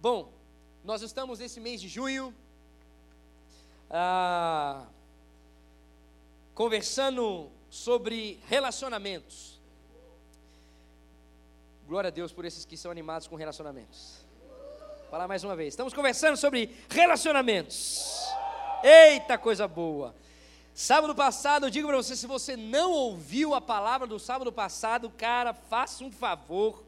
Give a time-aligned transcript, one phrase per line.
[0.00, 0.32] Bom,
[0.84, 2.32] nós estamos nesse mês de junho,
[3.90, 4.86] ah,
[6.54, 9.58] conversando sobre relacionamentos.
[11.88, 14.24] Glória a Deus por esses que são animados com relacionamentos.
[15.00, 15.74] Vou falar mais uma vez.
[15.74, 18.22] Estamos conversando sobre relacionamentos.
[18.84, 20.14] Eita coisa boa.
[20.72, 25.10] Sábado passado, eu digo para você, se você não ouviu a palavra do sábado passado,
[25.10, 26.84] cara, faça um favor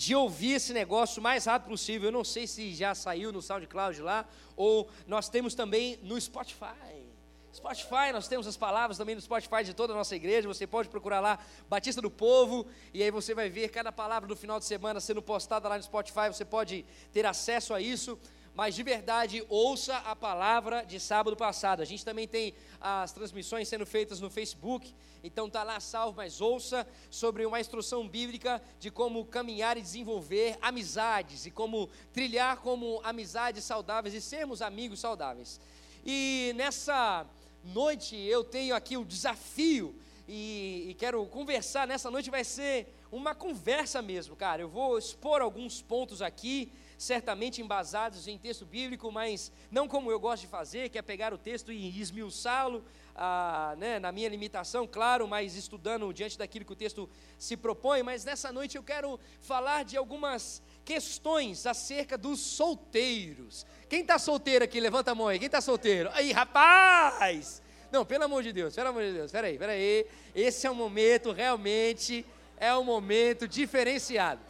[0.00, 2.08] de ouvir esse negócio o mais rápido possível.
[2.08, 4.26] Eu não sei se já saiu no SoundCloud lá,
[4.56, 7.04] ou nós temos também no Spotify.
[7.52, 10.48] Spotify, nós temos as palavras também no Spotify de toda a nossa igreja.
[10.48, 14.34] Você pode procurar lá Batista do Povo, e aí você vai ver cada palavra do
[14.34, 16.28] final de semana sendo postada lá no Spotify.
[16.28, 18.18] Você pode ter acesso a isso
[18.60, 21.80] mas de verdade, ouça a palavra de sábado passado.
[21.80, 26.42] A gente também tem as transmissões sendo feitas no Facebook, então está lá salvo, mas
[26.42, 33.00] ouça sobre uma instrução bíblica de como caminhar e desenvolver amizades e como trilhar como
[33.02, 35.58] amizades saudáveis e sermos amigos saudáveis.
[36.04, 37.26] E nessa
[37.64, 39.94] noite eu tenho aqui o desafio
[40.28, 41.86] e, e quero conversar.
[41.86, 44.60] Nessa noite vai ser uma conversa mesmo, cara.
[44.60, 50.20] Eu vou expor alguns pontos aqui certamente embasados em texto bíblico, mas não como eu
[50.20, 52.84] gosto de fazer, que é pegar o texto e esmiuçá-lo,
[53.16, 58.02] ah, né, na minha limitação, claro, mas estudando diante daquilo que o texto se propõe.
[58.02, 63.64] Mas nessa noite eu quero falar de algumas questões acerca dos solteiros.
[63.88, 64.78] Quem está solteiro aqui?
[64.78, 65.38] Levanta a mão aí.
[65.38, 66.10] Quem está solteiro?
[66.12, 67.62] Aí, rapaz!
[67.90, 70.04] Não, pelo amor de Deus, pelo amor de Deus, peraí, peraí.
[70.34, 72.26] Esse é um momento realmente,
[72.58, 74.42] é um momento diferenciado.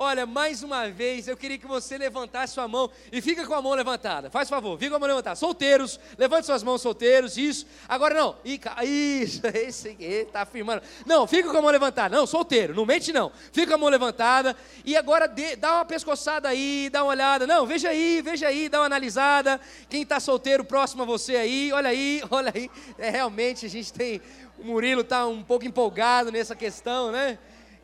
[0.00, 3.60] Olha, mais uma vez, eu queria que você levantasse sua mão e fica com a
[3.60, 4.30] mão levantada.
[4.30, 5.34] Faz favor, fica com a mão levantada.
[5.34, 7.66] Solteiros, levante suas mãos solteiros, isso.
[7.88, 10.82] Agora não, isso, esse está afirmando.
[11.04, 12.16] Não, fica com a mão levantada.
[12.16, 13.32] Não, solteiro, não mente não.
[13.50, 14.54] Fica com a mão levantada
[14.84, 17.44] e agora dê, dá uma pescoçada aí, dá uma olhada.
[17.44, 19.60] Não, veja aí, veja aí, dá uma analisada.
[19.90, 22.70] Quem está solteiro próximo a você aí, olha aí, olha aí.
[22.98, 24.22] É, realmente a gente tem,
[24.60, 27.36] o Murilo está um pouco empolgado nessa questão, né?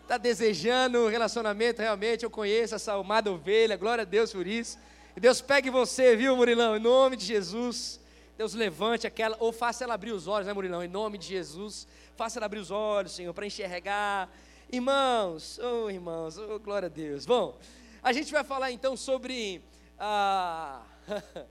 [0.05, 4.79] Está desejando um relacionamento, realmente, eu conheço essa amada ovelha, glória a Deus por isso.
[5.17, 7.99] E Deus pegue você, viu, Murilão, em nome de Jesus.
[8.37, 11.87] Deus levante aquela, ou faça ela abrir os olhos, né, Murilão, em nome de Jesus.
[12.17, 14.31] Faça ela abrir os olhos, Senhor, para enxergar.
[14.71, 17.25] Irmãos, oh irmãos, oh glória a Deus.
[17.25, 17.59] Bom,
[18.03, 19.63] a gente vai falar então sobre
[19.99, 20.83] ah,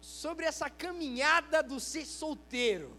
[0.00, 2.96] sobre essa caminhada do ser solteiro.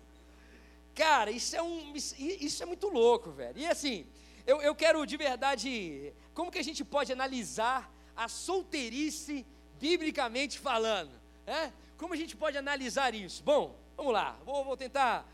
[0.96, 3.60] Cara, isso é um isso é muito louco, velho.
[3.60, 4.08] E assim,
[4.48, 9.46] eu, eu quero de verdade, como que a gente pode analisar a solteirice
[9.78, 11.12] biblicamente falando?
[11.46, 11.72] É?
[11.98, 13.44] Como a gente pode analisar isso?
[13.44, 15.28] Bom, vamos lá, vou, vou tentar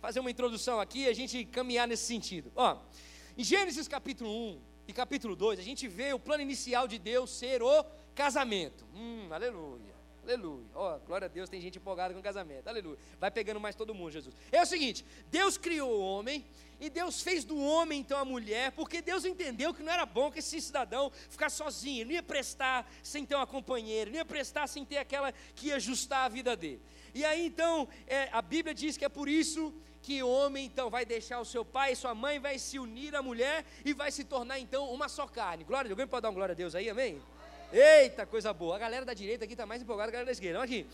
[0.00, 2.52] fazer uma introdução aqui e a gente caminhar nesse sentido.
[2.54, 2.78] Ó,
[3.36, 7.30] em Gênesis capítulo 1 e capítulo 2, a gente vê o plano inicial de Deus
[7.30, 8.86] ser o casamento.
[8.94, 9.89] Hum, aleluia.
[10.22, 10.64] Aleluia.
[10.74, 12.68] Oh, glória a Deus, tem gente empolgada com casamento.
[12.68, 12.98] Aleluia.
[13.18, 14.34] Vai pegando mais todo mundo, Jesus.
[14.52, 16.44] É o seguinte: Deus criou o homem
[16.78, 20.30] e Deus fez do homem então a mulher, porque Deus entendeu que não era bom
[20.30, 24.66] que esse cidadão ficasse sozinho, não ia prestar sem ter uma companheira, não ia prestar
[24.66, 26.82] sem ter aquela que ia ajustar a vida dele.
[27.14, 30.88] E aí então, é, a Bíblia diz que é por isso que o homem então
[30.88, 34.10] vai deixar o seu pai e sua mãe, vai se unir à mulher e vai
[34.10, 35.64] se tornar então uma só carne.
[35.64, 35.92] Glória a Deus.
[35.92, 37.20] Alguém pode dar uma glória a Deus aí, amém?
[37.72, 38.74] Eita, coisa boa.
[38.74, 40.58] A galera da direita aqui está mais empolgada que a galera da esquerda.
[40.58, 40.86] Olha aqui.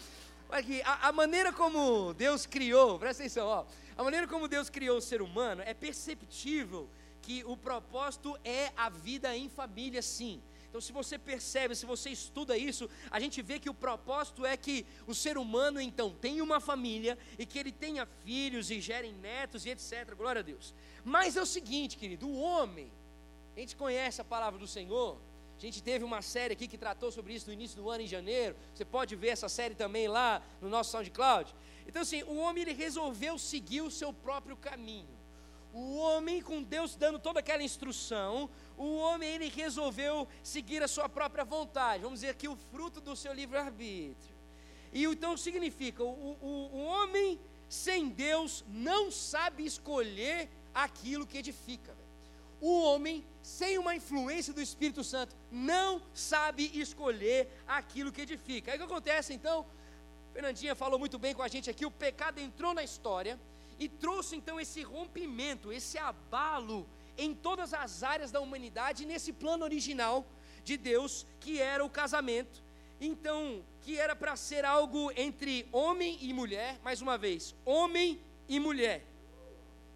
[0.48, 0.82] Olha aqui.
[0.82, 3.64] A, a maneira como Deus criou, presta atenção, ó.
[3.96, 6.86] A maneira como Deus criou o ser humano é perceptível
[7.22, 10.42] que o propósito é a vida em família, sim.
[10.68, 14.54] Então, se você percebe, se você estuda isso, a gente vê que o propósito é
[14.54, 19.14] que o ser humano, então, tenha uma família e que ele tenha filhos e gerem
[19.14, 20.14] netos e etc.
[20.14, 20.74] Glória a Deus.
[21.02, 22.92] Mas é o seguinte, querido, o homem,
[23.56, 25.18] a gente conhece a palavra do Senhor,
[25.58, 28.06] a gente teve uma série aqui que tratou sobre isso no início do ano, em
[28.06, 28.54] janeiro.
[28.74, 31.54] Você pode ver essa série também lá no nosso SoundCloud.
[31.86, 35.16] Então, assim, o homem ele resolveu seguir o seu próprio caminho.
[35.72, 41.08] O homem, com Deus dando toda aquela instrução, o homem ele resolveu seguir a sua
[41.08, 42.02] própria vontade.
[42.02, 44.36] Vamos dizer aqui o fruto do seu livre-arbítrio.
[44.92, 51.96] E então significa: o, o, o homem sem Deus não sabe escolher aquilo que edifica.
[52.60, 58.72] O homem sem uma influência do Espírito Santo não sabe escolher aquilo que edifica.
[58.72, 59.66] Aí o que acontece então?
[60.32, 63.38] Fernandinha falou muito bem com a gente aqui, o pecado entrou na história
[63.78, 66.86] e trouxe então esse rompimento, esse abalo
[67.16, 70.26] em todas as áreas da humanidade, nesse plano original
[70.64, 72.62] de Deus, que era o casamento.
[73.00, 78.58] Então, que era para ser algo entre homem e mulher, mais uma vez, homem e
[78.58, 79.04] mulher.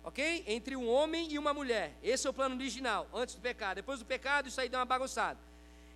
[0.02, 0.44] Ok?
[0.46, 1.94] Entre um homem e uma mulher.
[2.02, 3.76] Esse é o plano original, antes do pecado.
[3.76, 5.38] Depois do pecado, isso aí deu uma bagunçada.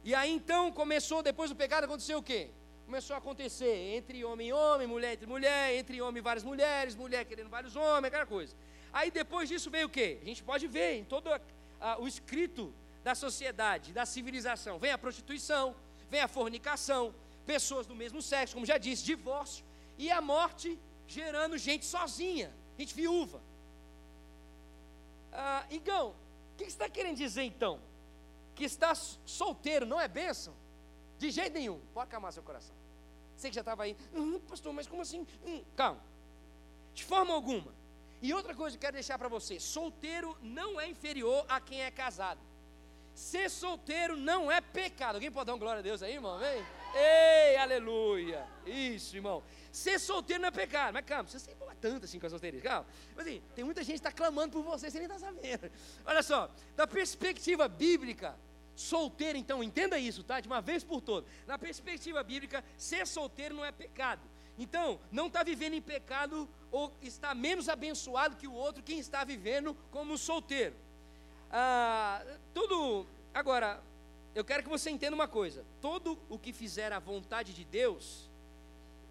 [0.02, 2.50] E aí então começou, depois do pecado, aconteceu o quê?
[2.84, 6.94] Começou a acontecer entre homem e homem, mulher entre mulher, entre homem e várias mulheres,
[6.94, 8.54] mulher querendo vários homens, aquela coisa.
[8.92, 10.18] Aí depois disso veio o quê?
[10.20, 11.40] A gente pode ver em todo a,
[11.80, 14.78] a, o escrito da sociedade, da civilização.
[14.78, 15.74] Vem a prostituição,
[16.10, 17.14] vem a fornicação,
[17.46, 19.64] pessoas do mesmo sexo, como já disse, divórcio,
[19.96, 20.78] e a morte
[21.08, 23.40] gerando gente sozinha, gente viúva.
[25.34, 26.10] Ah, Igão,
[26.52, 27.80] o que você está querendo dizer então?
[28.54, 30.54] Que estar solteiro não é bênção?
[31.18, 31.80] De jeito nenhum.
[31.92, 32.74] Pode acalmar seu coração.
[33.36, 35.26] Você que já estava aí, hum, pastor, mas como assim?
[35.44, 36.00] Hum, calma.
[36.94, 37.74] De forma alguma.
[38.22, 41.82] E outra coisa que eu quero deixar para você: solteiro não é inferior a quem
[41.82, 42.40] é casado.
[43.14, 45.16] Ser solteiro não é pecado.
[45.16, 46.38] Alguém pode dar uma glória a Deus aí, irmão?
[46.38, 46.64] Vem.
[46.94, 48.46] Ei, aleluia.
[48.64, 49.42] Isso, irmão.
[49.70, 50.94] Ser solteiro não é pecado.
[50.94, 52.62] Mas calma, você sempre tanto assim com a solteirice.
[52.62, 52.86] Calma.
[53.14, 55.70] Mas assim, tem muita gente que está clamando por você, você nem está sabendo.
[56.06, 58.34] Olha só, da perspectiva bíblica,
[58.74, 60.40] solteiro, então, entenda isso, tá?
[60.40, 61.28] De uma vez por todas.
[61.46, 64.22] Na perspectiva bíblica, ser solteiro não é pecado.
[64.58, 69.22] Então, não está vivendo em pecado ou está menos abençoado que o outro quem está
[69.22, 70.74] vivendo como solteiro.
[71.50, 73.06] Ah, tudo.
[73.34, 73.82] Agora,
[74.34, 78.30] eu quero que você entenda uma coisa: todo o que fizer a vontade de Deus,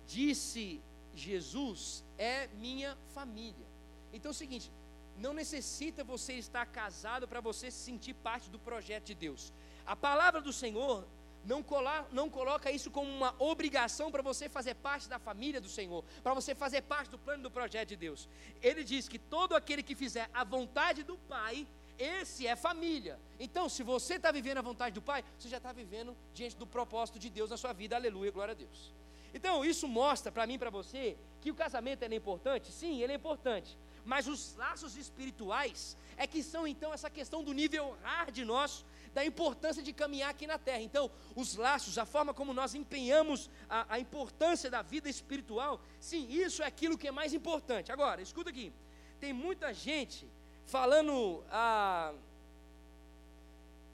[0.08, 0.82] disse
[1.16, 3.66] Jesus, é minha família.
[4.12, 4.72] Então é o seguinte:
[5.18, 9.54] não necessita você estar casado para você se sentir parte do projeto de Deus.
[9.86, 11.06] A palavra do Senhor
[11.46, 15.70] não, cola, não coloca isso como uma obrigação para você fazer parte da família do
[15.70, 18.30] Senhor, para você fazer parte do plano do projeto de Deus.
[18.62, 21.68] Ele diz que todo aquele que fizer a vontade do Pai,
[21.98, 23.20] esse é família.
[23.40, 26.66] Então, se você está vivendo a vontade do Pai, você já está vivendo diante do
[26.66, 27.96] propósito de Deus na sua vida.
[27.96, 28.94] Aleluia, glória a Deus.
[29.34, 32.72] Então, isso mostra para mim e para você que o casamento é importante?
[32.72, 33.78] Sim, ele é importante.
[34.06, 39.26] Mas os laços espirituais é que são então essa questão do nível hard nosso, da
[39.26, 40.82] importância de caminhar aqui na terra.
[40.82, 46.28] Então, os laços, a forma como nós empenhamos a, a importância da vida espiritual, sim,
[46.30, 47.92] isso é aquilo que é mais importante.
[47.92, 48.72] Agora, escuta aqui:
[49.20, 50.30] tem muita gente
[50.66, 51.44] falando.
[51.50, 52.14] Ah,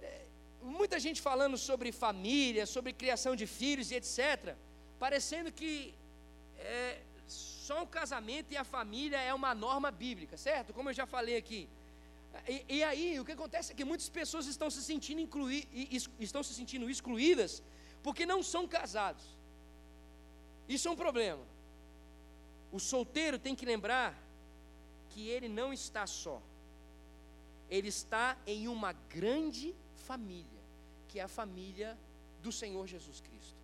[0.01, 0.21] é,
[0.61, 4.55] muita gente falando sobre família, sobre criação de filhos e etc.,
[4.99, 5.93] parecendo que
[6.57, 10.73] é, só o casamento e a família é uma norma bíblica, certo?
[10.73, 11.69] Como eu já falei aqui.
[12.47, 15.67] E, e aí, o que acontece é que muitas pessoas estão se sentindo inclui,
[16.19, 17.63] estão se sentindo excluídas
[18.03, 19.25] porque não são casados.
[20.67, 21.43] Isso é um problema.
[22.71, 24.15] O solteiro tem que lembrar
[25.09, 26.39] que ele não está só
[27.69, 29.75] ele está em uma grande
[30.07, 30.61] família,
[31.07, 31.97] que é a família
[32.41, 33.58] do Senhor Jesus Cristo.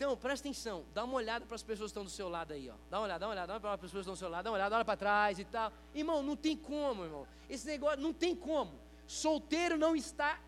[0.00, 2.70] Então, presta atenção, dá uma olhada para as pessoas que estão do seu lado aí,
[2.70, 2.74] ó.
[2.88, 4.16] Dá uma olhada, dá uma olhada, dá uma olhada para as pessoas que estão do
[4.16, 5.70] seu lado, dá uma olhada, olha para trás e tal.
[5.94, 7.26] Irmão, não tem como, irmão.
[7.50, 8.72] Esse negócio não tem como.
[9.06, 10.40] Solteiro não está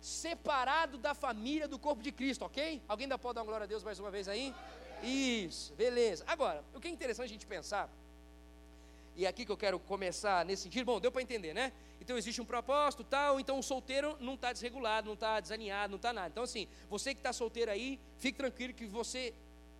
[0.00, 2.80] separado da família do corpo de Cristo, ok?
[2.88, 4.54] Alguém ainda pode dar uma glória a Deus mais uma vez aí?
[5.02, 6.24] Isso, beleza.
[6.26, 7.90] Agora, o que é interessante a gente pensar,
[9.16, 11.72] e é aqui que eu quero começar nesse sentido, bom, deu para entender, né?
[12.00, 15.96] Então existe um propósito, tal, então o solteiro não está desregulado, não está desalinhado, não
[15.96, 16.28] está nada.
[16.28, 19.32] Então assim, você que está solteiro aí, fique tranquilo que você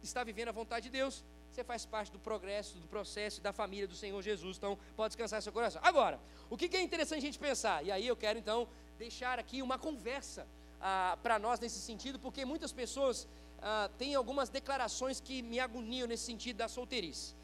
[0.03, 1.23] está vivendo a vontade de Deus.
[1.53, 4.56] Você faz parte do progresso, do processo da família do Senhor Jesus.
[4.56, 5.81] Então pode descansar seu coração.
[5.85, 6.19] Agora,
[6.49, 7.85] o que é interessante a gente pensar?
[7.85, 8.67] E aí eu quero então
[8.99, 10.47] deixar aqui uma conversa
[10.81, 13.29] ah, para nós nesse sentido, porque muitas pessoas
[13.61, 17.35] ah, têm algumas declarações que me agoniam nesse sentido da solteirice.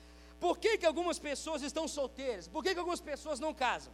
[0.43, 2.49] Por que, que algumas pessoas estão solteiras?
[2.49, 3.93] Por que, que algumas pessoas não casam?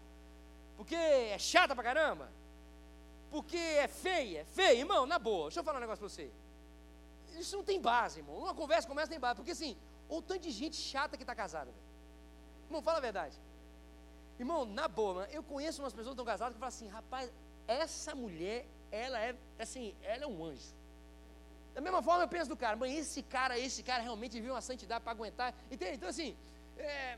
[0.79, 2.33] Porque é chata pra caramba?
[3.31, 4.41] Porque é feia?
[4.41, 5.49] É feia, irmão, na boa.
[5.49, 6.31] Deixa eu falar um negócio pra você.
[7.39, 8.39] Isso não tem base, irmão.
[8.39, 9.37] Uma conversa começa tem base.
[9.37, 9.77] Porque assim,
[10.09, 11.71] ou tanto de gente chata que está casada.
[12.65, 13.37] Irmão, fala a verdade.
[14.39, 17.31] Irmão, na boa, mano, eu conheço umas pessoas que estão casadas que falam assim, rapaz,
[17.67, 20.73] essa mulher, ela é assim, ela é um anjo.
[21.79, 24.61] Da mesma forma eu penso do cara, mas esse cara, esse cara realmente viu uma
[24.61, 25.55] santidade para aguentar.
[25.71, 25.95] Entende?
[25.99, 26.37] Então assim,
[26.77, 27.17] é...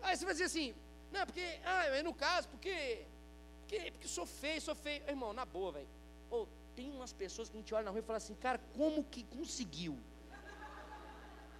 [0.00, 0.72] aí você vai dizer assim,
[1.10, 3.04] não, porque, ah, eu não caso, porque,
[3.62, 5.02] porque, porque sou feio, sou feio.
[5.08, 5.88] Irmão, na boa, velho.
[6.30, 9.02] Oh, tem umas pessoas que a gente olha na rua e fala assim, cara, como
[9.02, 9.98] que conseguiu?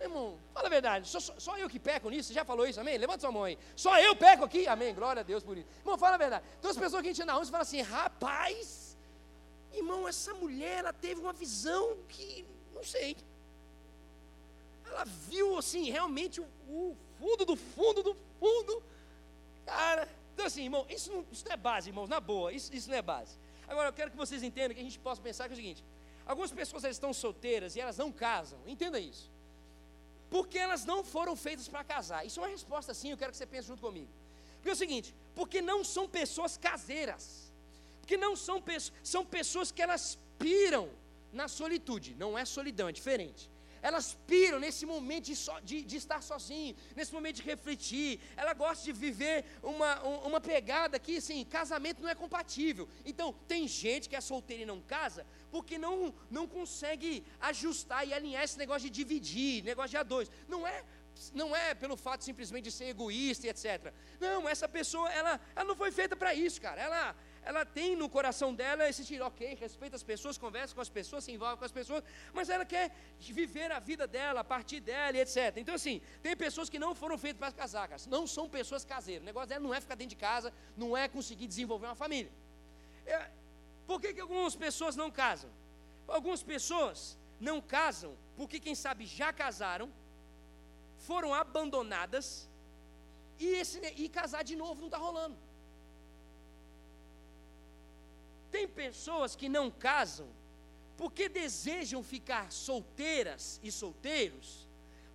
[0.00, 2.97] Irmão, fala a verdade, só, só, eu que peco nisso, você já falou isso, amém?
[2.97, 3.59] Levanta sua mão aí.
[3.75, 4.94] Só eu peco aqui, amém?
[4.94, 5.68] Glória a Deus por isso.
[5.80, 6.44] Irmão, fala a verdade.
[6.61, 8.84] Então as pessoas que a gente na rua fala assim, rapaz,
[9.76, 13.16] irmão, essa mulher, ela teve uma visão que, não sei.
[14.87, 18.83] Ela viu assim, realmente o, o fundo do fundo do fundo
[19.64, 22.88] Cara, então assim, irmão, isso não, isso não é base, irmãos, na boa, isso, isso
[22.90, 23.37] não é base.
[23.66, 25.85] Agora, eu quero que vocês entendam que a gente possa pensar que é o seguinte:
[26.26, 29.31] algumas pessoas estão solteiras e elas não casam, entenda isso.
[30.31, 32.26] Porque elas não foram feitas para casar.
[32.26, 34.09] Isso é uma resposta sim, eu quero que você pense junto comigo.
[34.57, 37.44] Porque é o seguinte, porque não são pessoas caseiras.
[38.05, 40.91] Porque não são pessoas, são pessoas que elas piram
[41.33, 42.15] na solitude.
[42.23, 43.51] Não é solidão, é diferente.
[43.81, 48.21] Elas piram nesse momento de, so, de, de, estar sozinho, nesse momento de refletir.
[48.37, 52.87] Ela gosta de viver uma, uma pegada que, assim, casamento não é compatível.
[53.07, 58.13] Então, tem gente que é solteira e não casa, porque não, não consegue ajustar e
[58.13, 60.31] alinhar esse negócio de dividir, negócio de a dois.
[60.47, 60.85] Não é
[61.33, 63.93] não é pelo fato simplesmente de ser egoísta e etc.
[64.21, 66.81] Não, essa pessoa, ela, ela não foi feita para isso, cara.
[66.81, 70.89] Ela, ela tem no coração dela esse tiro, ok, respeita as pessoas, conversa com as
[70.89, 74.81] pessoas, se envolve com as pessoas, mas ela quer viver a vida dela, a partir
[74.81, 75.57] dela e etc.
[75.57, 78.01] Então, assim, tem pessoas que não foram feitas para casar, cara.
[78.09, 79.23] não são pessoas caseiras.
[79.23, 82.33] O negócio dela não é ficar dentro de casa, não é conseguir desenvolver uma família.
[83.07, 83.31] É,
[83.87, 85.51] por que, que algumas pessoas não casam?
[86.09, 89.93] Algumas pessoas não casam porque, quem sabe, já casaram,
[90.99, 92.49] foram abandonadas
[93.39, 95.37] e, esse, e casar de novo não está rolando.
[98.55, 100.29] Tem pessoas que não casam
[100.97, 104.69] porque desejam ficar solteiras e solteiros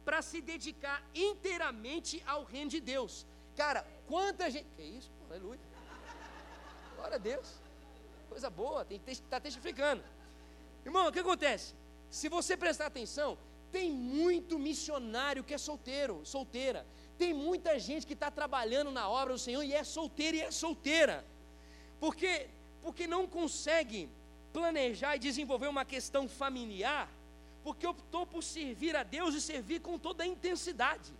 [0.03, 3.25] para se dedicar inteiramente ao reino de Deus.
[3.55, 4.67] Cara, quanta gente.
[4.75, 5.09] Que isso?
[5.29, 5.61] Aleluia.
[6.97, 7.47] Glória a Deus.
[8.27, 10.03] Coisa boa, tem que estar tá testificando.
[10.85, 11.73] Irmão, o que acontece?
[12.09, 13.37] Se você prestar atenção,
[13.71, 16.85] tem muito missionário que é solteiro, solteira.
[17.17, 20.51] Tem muita gente que está trabalhando na obra do Senhor e é solteira e é
[20.51, 21.25] solteira.
[22.01, 22.49] Porque
[22.81, 24.09] porque não consegue
[24.51, 27.09] planejar e desenvolver uma questão familiar,
[27.63, 31.13] porque optou por servir a Deus e servir com toda a intensidade.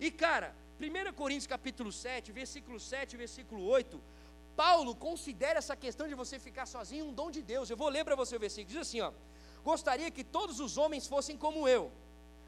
[0.00, 4.00] E cara, 1 Coríntios capítulo 7, versículo 7 versículo 8,
[4.56, 7.70] Paulo considera essa questão de você ficar sozinho um dom de Deus.
[7.70, 9.12] Eu vou ler para você o versículo, diz assim, ó:
[9.64, 11.90] Gostaria que todos os homens fossem como eu,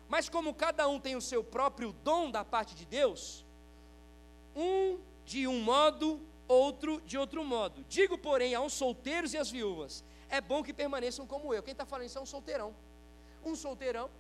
[0.08, 3.44] mas como cada um tem o seu próprio dom da parte de Deus,
[4.54, 7.84] um de um modo outro de outro modo.
[7.88, 11.62] Digo, porém, aos solteiros e às viúvas: é bom que permaneçam como eu.
[11.62, 12.74] Quem está falando isso é um solteirão.
[13.44, 14.10] Um solteirão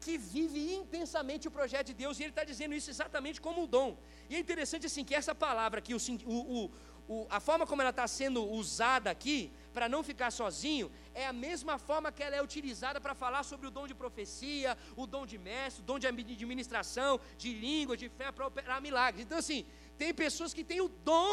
[0.00, 3.66] que vive intensamente o projeto de Deus, e ele está dizendo isso exatamente como o
[3.66, 3.96] dom.
[4.30, 6.70] E é interessante assim que essa palavra aqui, o, o,
[7.08, 11.32] o, a forma como ela está sendo usada aqui, para não ficar sozinho, é a
[11.32, 15.24] mesma forma que ela é utilizada para falar sobre o dom de profecia, o dom
[15.24, 19.24] de mestre, o dom de administração, de língua, de fé para operar milagres.
[19.24, 19.64] Então, assim,
[19.98, 21.32] tem pessoas que têm o dom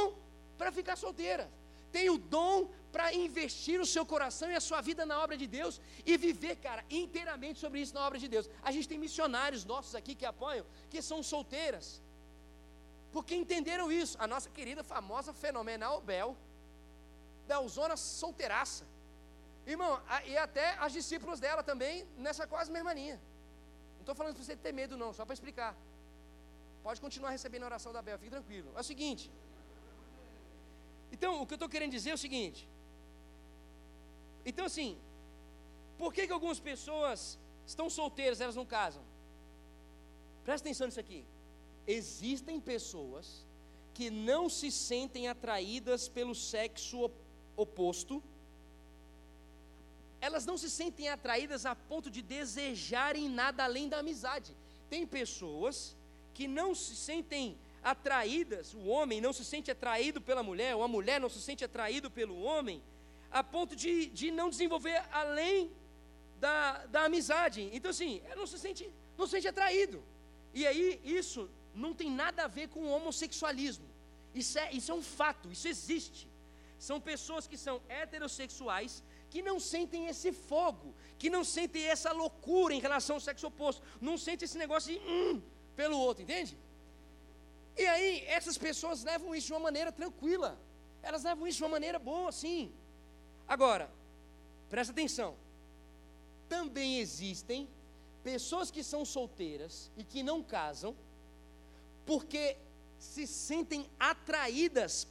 [0.58, 1.46] para ficar solteira,
[1.92, 5.48] tem o dom para investir o seu coração e a sua vida na obra de
[5.48, 8.50] Deus e viver, cara, inteiramente sobre isso na obra de Deus.
[8.64, 12.02] A gente tem missionários nossos aqui que apoiam, que são solteiras,
[13.14, 14.18] porque entenderam isso.
[14.20, 16.36] A nossa querida, famosa, fenomenal Bel,
[17.48, 18.86] Belzona solteiraça.
[19.66, 23.20] Irmão, e até as discípulas dela também, nessa quase mesma linha.
[23.96, 25.76] Não estou falando para você ter medo, não, só para explicar.
[26.86, 28.72] Pode continuar recebendo a oração da Bel, fique tranquilo.
[28.76, 29.32] É o seguinte.
[31.12, 32.62] Então, o que eu estou querendo dizer é o seguinte.
[34.50, 34.92] Então, assim,
[35.98, 39.02] por que, que algumas pessoas estão solteiras, elas não casam?
[40.44, 41.26] Presta atenção nisso aqui.
[41.88, 43.44] Existem pessoas
[43.96, 47.10] que não se sentem atraídas pelo sexo
[47.58, 48.22] oposto,
[50.22, 54.56] elas não se sentem atraídas a ponto de desejarem nada além da amizade.
[54.88, 55.95] Tem pessoas
[56.36, 60.88] que não se sentem atraídas, o homem não se sente atraído pela mulher, ou a
[60.88, 62.84] mulher não se sente atraído pelo homem,
[63.32, 65.72] a ponto de, de não desenvolver além
[66.40, 67.70] da, da amizade.
[67.72, 70.04] Então, assim, ela não se sente, não se sente atraído.
[70.54, 73.88] E aí, isso não tem nada a ver com o homossexualismo.
[74.34, 76.28] Isso é, isso é um fato, isso existe.
[76.78, 82.74] São pessoas que são heterossexuais, que não sentem esse fogo, que não sentem essa loucura
[82.74, 85.00] em relação ao sexo oposto, não sentem esse negócio de.
[85.00, 85.42] Hum,
[85.76, 86.58] pelo outro, entende?
[87.78, 90.58] E aí, essas pessoas levam isso de uma maneira tranquila,
[91.04, 92.72] elas levam isso de uma maneira boa, sim.
[93.48, 93.92] Agora,
[94.70, 95.36] presta atenção,
[96.48, 97.68] também existem
[98.24, 100.96] pessoas que são solteiras e que não casam,
[102.06, 102.58] porque
[102.98, 105.08] se sentem atraídas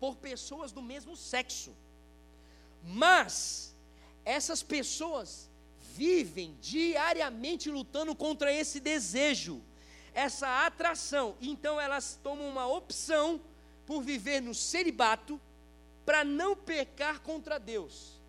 [0.00, 1.74] por pessoas do mesmo sexo.
[2.82, 3.74] Mas
[4.24, 5.48] essas pessoas
[5.94, 9.62] vivem diariamente lutando contra esse desejo
[10.18, 11.36] essa atração.
[11.40, 13.40] Então elas tomam uma opção
[13.86, 15.40] por viver no celibato
[16.04, 18.20] para não pecar contra Deus.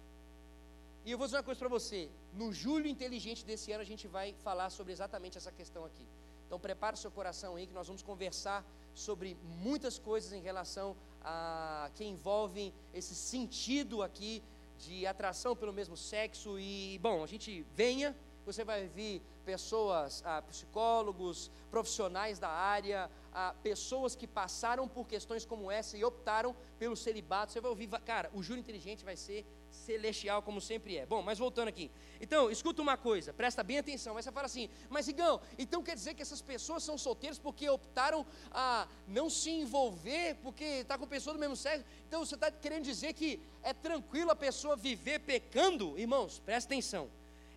[1.03, 4.08] E eu vou dizer uma coisa para você: no julho inteligente desse ano a gente
[4.08, 6.05] vai falar sobre exatamente essa questão aqui.
[6.46, 11.89] Então prepare seu coração aí que nós vamos conversar sobre muitas coisas em relação a
[11.96, 14.43] que envolvem esse sentido aqui
[14.77, 18.15] de atração pelo mesmo sexo e bom, a gente venha
[18.53, 25.46] você vai ouvir pessoas, ah, psicólogos, profissionais da área, ah, pessoas que passaram por questões
[25.46, 27.51] como essa e optaram pelo celibato.
[27.51, 31.06] Você vai ouvir, cara, o júri inteligente vai ser celestial, como sempre é.
[31.06, 31.91] Bom, mas voltando aqui.
[32.20, 34.13] Então, escuta uma coisa, presta bem atenção.
[34.13, 37.70] Mas você fala assim, mas Igão, então quer dizer que essas pessoas são solteiras porque
[37.70, 41.86] optaram a não se envolver, porque está com pessoa do mesmo sexo?
[42.08, 45.98] Então você está querendo dizer que é tranquilo a pessoa viver pecando?
[45.98, 47.10] Irmãos, presta atenção.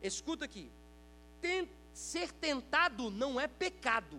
[0.02, 0.70] Escuta aqui.
[1.42, 4.18] Tem, ser tentado não é pecado.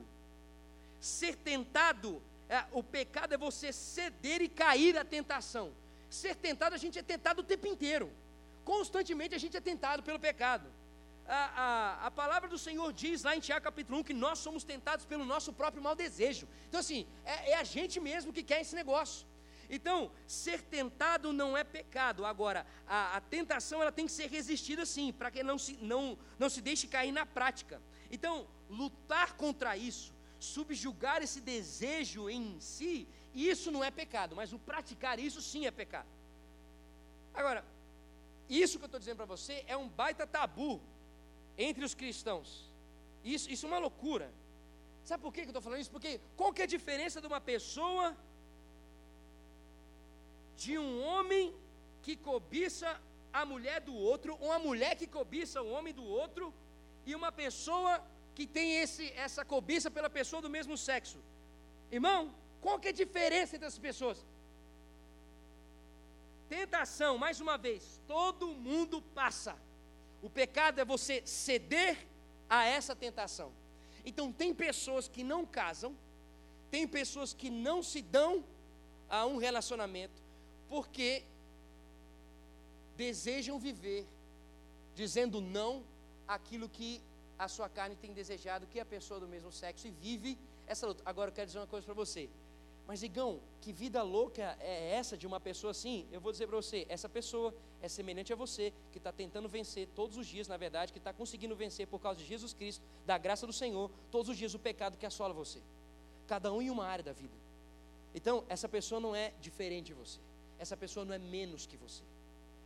[1.00, 5.74] Ser tentado, é, o pecado é você ceder e cair à tentação.
[6.10, 8.12] Ser tentado, a gente é tentado o tempo inteiro.
[8.64, 10.68] Constantemente a gente é tentado pelo pecado.
[11.26, 14.64] A, a, a, palavra do Senhor diz lá em Tiago capítulo 1 que nós somos
[14.66, 16.46] tentados pelo nosso próprio mau desejo.
[16.68, 19.26] Então, assim, é, é a gente mesmo que quer esse negócio.
[19.70, 22.26] Então, ser tentado não é pecado.
[22.26, 26.18] Agora, a, a tentação ela tem que ser resistida sim, para que não se, não,
[26.38, 27.82] não se deixe cair na prática.
[28.12, 34.60] Então, lutar contra isso, subjugar esse desejo em si, isso não é pecado, mas o
[34.60, 36.08] praticar isso sim é pecado.
[37.34, 37.66] Agora,
[38.50, 40.82] isso que eu estou dizendo para você é um baita tabu
[41.58, 42.70] entre os cristãos.
[43.24, 44.32] Isso, isso é uma loucura.
[45.04, 45.92] Sabe por que eu estou falando isso?
[45.92, 48.16] Porque qual que é a diferença de uma pessoa,
[50.56, 51.54] de um homem
[52.02, 53.00] que cobiça
[53.32, 56.54] a mulher do outro, ou uma mulher que cobiça o homem do outro,
[57.06, 58.02] e uma pessoa
[58.36, 61.18] que tem esse, essa cobiça pela pessoa do mesmo sexo?
[61.92, 64.26] Irmão, qual que é a diferença entre as pessoas?
[66.48, 69.56] Tentação, mais uma vez, todo mundo passa.
[70.22, 72.08] O pecado é você ceder
[72.50, 73.52] a essa tentação.
[74.06, 75.96] Então, tem pessoas que não casam,
[76.72, 78.44] tem pessoas que não se dão
[79.10, 80.23] a um relacionamento,
[80.74, 81.24] porque
[82.98, 84.08] desejam viver
[84.96, 85.84] dizendo não
[86.28, 87.00] àquilo que
[87.38, 90.88] a sua carne tem desejado, que é a pessoa do mesmo sexo, e vive essa
[90.88, 91.04] luta.
[91.06, 92.28] Agora eu quero dizer uma coisa para você.
[92.88, 96.08] Mas, Igão, que vida louca é essa de uma pessoa assim?
[96.12, 99.88] Eu vou dizer para você: essa pessoa é semelhante a você, que está tentando vencer
[99.94, 103.20] todos os dias, na verdade, que está conseguindo vencer por causa de Jesus Cristo, da
[103.20, 105.62] graça do Senhor, todos os dias o pecado que assola você.
[106.26, 107.38] Cada um em uma área da vida.
[108.16, 110.20] Então, essa pessoa não é diferente de você.
[110.64, 112.04] Essa pessoa não é menos que você.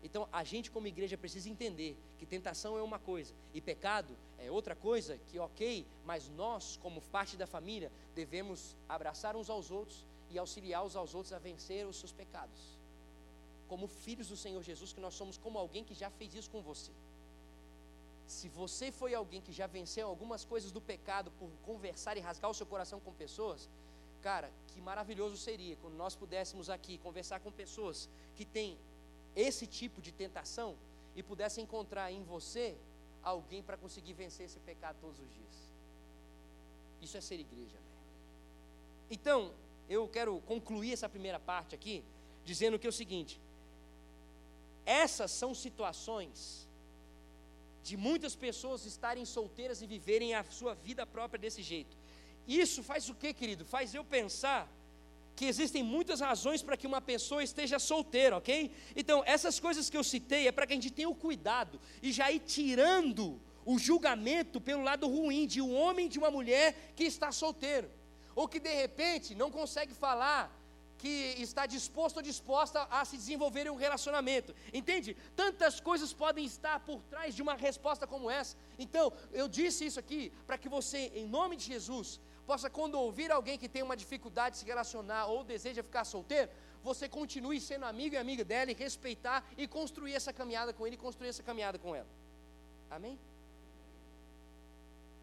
[0.03, 4.51] Então, a gente, como igreja, precisa entender que tentação é uma coisa e pecado é
[4.51, 10.05] outra coisa, que ok, mas nós, como parte da família, devemos abraçar uns aos outros
[10.29, 12.61] e auxiliar uns aos outros a vencer os seus pecados.
[13.67, 16.61] Como filhos do Senhor Jesus, que nós somos como alguém que já fez isso com
[16.61, 16.91] você.
[18.27, 22.51] Se você foi alguém que já venceu algumas coisas do pecado por conversar e rasgar
[22.51, 23.67] o seu coração com pessoas,
[24.27, 28.77] cara, que maravilhoso seria quando nós pudéssemos aqui conversar com pessoas que têm
[29.33, 30.69] esse tipo de tentação
[31.15, 32.65] e pudessem encontrar em você
[33.23, 35.55] alguém para conseguir vencer esse pecado todos os dias.
[37.01, 37.79] Isso é ser igreja.
[39.09, 39.39] Então,
[39.87, 42.03] eu quero concluir essa primeira parte aqui,
[42.43, 43.39] dizendo que é o seguinte:
[44.85, 46.67] essas são situações
[47.81, 51.95] de muitas pessoas estarem solteiras e viverem a sua vida própria desse jeito.
[52.47, 53.65] Isso faz o que, querido?
[53.65, 54.71] Faz eu pensar
[55.35, 58.71] que existem muitas razões para que uma pessoa esteja solteira, ok?
[58.95, 62.11] Então, essas coisas que eu citei é para que a gente tenha o cuidado e
[62.11, 66.93] já ir tirando o julgamento pelo lado ruim de um homem e de uma mulher
[66.95, 67.91] que está solteiro
[68.37, 70.55] ou que de repente não consegue falar
[70.97, 74.55] que está disposto ou disposta a se desenvolver em um relacionamento.
[74.73, 75.15] Entende?
[75.35, 78.55] Tantas coisas podem estar por trás de uma resposta como essa.
[78.77, 83.29] Então, eu disse isso aqui para que você, em nome de Jesus, possa, quando ouvir
[83.31, 86.49] alguém que tem uma dificuldade de se relacionar ou deseja ficar solteiro,
[86.81, 90.95] você continue sendo amigo e amiga dela e respeitar e construir essa caminhada com ele
[90.95, 92.07] e construir essa caminhada com ela.
[92.89, 93.19] Amém?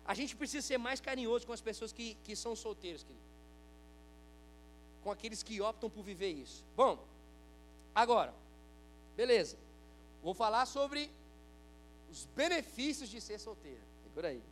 [0.05, 3.25] A gente precisa ser mais carinhoso com as pessoas que, que são solteiras, querido.
[5.03, 6.63] Com aqueles que optam por viver isso.
[6.77, 7.03] Bom,
[7.95, 8.35] agora,
[9.17, 9.57] beleza.
[10.23, 11.11] Vou falar sobre
[12.11, 13.81] os benefícios de ser solteiro.
[14.03, 14.43] Segura aí.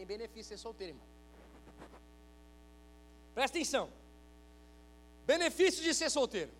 [0.00, 1.06] Tem benefício ser solteiro, irmão.
[3.34, 3.90] Presta atenção.
[5.26, 6.50] Benefício de ser solteiro.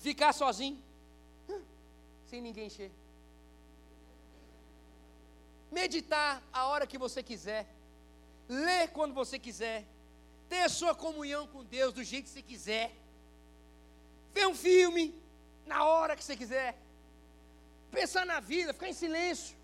[0.00, 0.82] Ficar sozinho
[2.26, 2.90] sem ninguém encher.
[5.70, 7.64] Meditar a hora que você quiser.
[8.48, 9.86] Ler quando você quiser.
[10.48, 12.92] Ter a sua comunhão com Deus do jeito que você quiser.
[14.34, 15.14] Ver um filme
[15.64, 16.76] na hora que você quiser.
[17.92, 19.57] Pensar na vida, ficar em silêncio.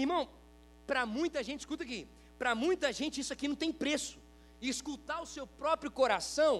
[0.00, 0.28] Irmão,
[0.86, 2.06] para muita gente, escuta aqui,
[2.38, 4.18] para muita gente isso aqui não tem preço.
[4.60, 6.54] E escutar o seu próprio coração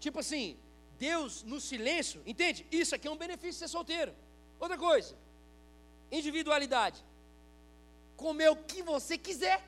[0.00, 0.58] Tipo assim,
[0.98, 2.66] Deus no silêncio, entende?
[2.72, 4.12] Isso aqui é um benefício de ser solteiro.
[4.58, 5.14] Outra coisa,
[6.10, 7.04] individualidade.
[8.16, 9.62] Comer o que você quiser.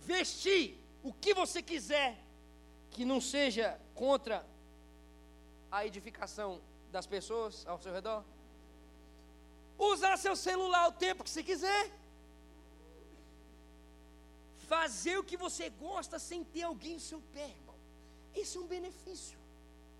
[0.00, 2.18] Vestir o que você quiser,
[2.90, 4.44] que não seja contra
[5.70, 8.24] a edificação das pessoas ao seu redor.
[9.78, 11.90] Usar seu celular o tempo que você quiser.
[14.68, 17.76] Fazer o que você gosta sem ter alguém no seu pé, irmão.
[18.34, 19.38] Esse é um benefício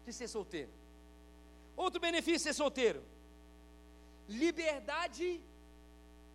[0.04, 0.70] de ser solteiro.
[1.76, 3.02] Outro benefício de ser solteiro:
[4.28, 5.40] liberdade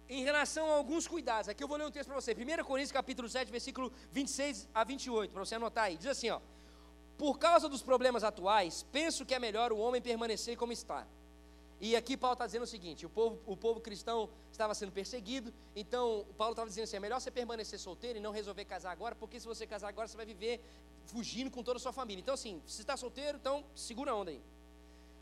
[0.07, 1.49] em relação a alguns cuidados.
[1.49, 2.33] Aqui eu vou ler um texto para você.
[2.33, 5.97] 1 Coríntios capítulo 7, versículo 26 a 28, para você anotar aí.
[5.97, 6.39] Diz assim, ó:
[7.17, 11.07] Por causa dos problemas atuais, penso que é melhor o homem permanecer como está
[11.81, 15.51] e aqui Paulo está dizendo o seguinte: o povo, o povo cristão estava sendo perseguido,
[15.75, 19.15] então Paulo estava dizendo assim: é melhor você permanecer solteiro e não resolver casar agora,
[19.15, 20.63] porque se você casar agora, você vai viver
[21.07, 22.21] fugindo com toda a sua família.
[22.21, 24.39] Então, assim, se está solteiro, então segura a onda aí.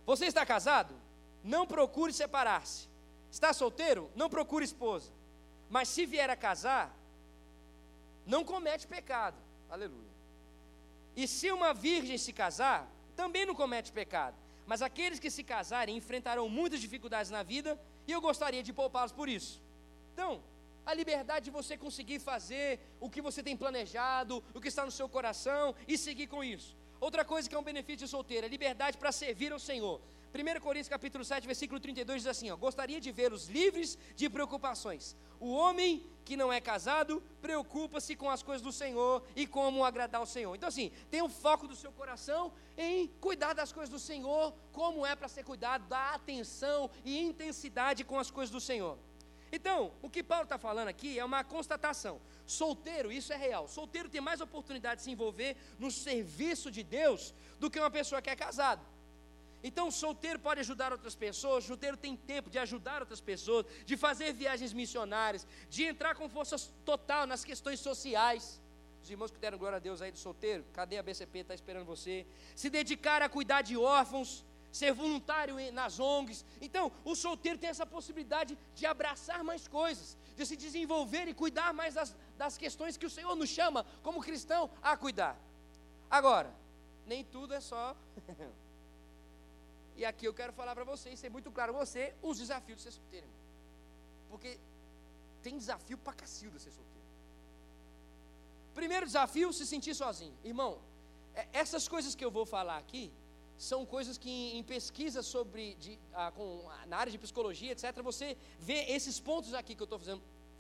[0.06, 0.94] Você está casado?
[1.42, 2.90] Não procure separar-se.
[3.32, 4.12] Está solteiro?
[4.14, 5.10] Não procure esposa.
[5.70, 6.94] Mas se vier a casar,
[8.26, 9.38] não comete pecado.
[9.70, 10.10] Aleluia.
[11.16, 14.36] E se uma virgem se casar, também não comete pecado.
[14.70, 17.72] Mas aqueles que se casarem enfrentarão muitas dificuldades na vida
[18.08, 19.54] e eu gostaria de poupá-los por isso.
[20.14, 20.44] Então,
[20.86, 22.68] a liberdade de você conseguir fazer
[23.00, 26.78] o que você tem planejado, o que está no seu coração e seguir com isso.
[27.02, 30.00] Outra coisa que é um benefício de solteiro, é liberdade para servir ao Senhor.
[30.36, 35.16] 1 Coríntios capítulo 7, versículo 32 diz assim: ó, Gostaria de vê-los livres de preocupações.
[35.40, 40.22] O homem que não é casado preocupa-se com as coisas do Senhor e como agradar
[40.22, 40.54] ao Senhor.
[40.56, 45.04] Então, assim, tem o foco do seu coração em cuidar das coisas do Senhor, como
[45.04, 48.96] é para ser cuidado, dar atenção e intensidade com as coisas do Senhor.
[49.52, 52.22] Então, o que Paulo está falando aqui é uma constatação.
[52.46, 53.68] Solteiro, isso é real.
[53.68, 58.22] Solteiro tem mais oportunidade de se envolver no serviço de Deus do que uma pessoa
[58.22, 58.86] que é casado.
[59.64, 64.34] Então, solteiro pode ajudar outras pessoas, solteiro tem tempo de ajudar outras pessoas, de fazer
[64.34, 68.62] viagens missionárias, de entrar com força total nas questões sociais.
[69.04, 71.40] Os irmãos que deram glória a Deus aí do solteiro, cadê a BCP?
[71.40, 72.26] Está esperando você.
[72.56, 76.46] Se dedicar a cuidar de órfãos, ser voluntário nas ONGs.
[76.62, 81.74] Então, o solteiro tem essa possibilidade de abraçar mais coisas, de se desenvolver e cuidar
[81.74, 85.38] mais das, das questões que o Senhor nos chama, como cristão, a cuidar.
[86.10, 86.54] Agora,
[87.06, 87.96] nem tudo é só.
[90.00, 92.92] E aqui eu quero falar para vocês, ser muito claro você, os desafios de ser
[92.92, 93.26] solteiro.
[93.28, 93.42] Irmão.
[94.30, 94.58] Porque
[95.44, 97.08] tem desafio para cacilda ser solteiro.
[98.74, 100.34] Primeiro desafio, se sentir sozinho.
[100.52, 100.80] Irmão,
[101.36, 103.12] é, essas coisas que eu vou falar aqui
[103.58, 106.48] são coisas que em, pesquisa sobre de, ah, com,
[106.88, 110.00] na área de psicologia, etc., você vê esses pontos aqui que eu estou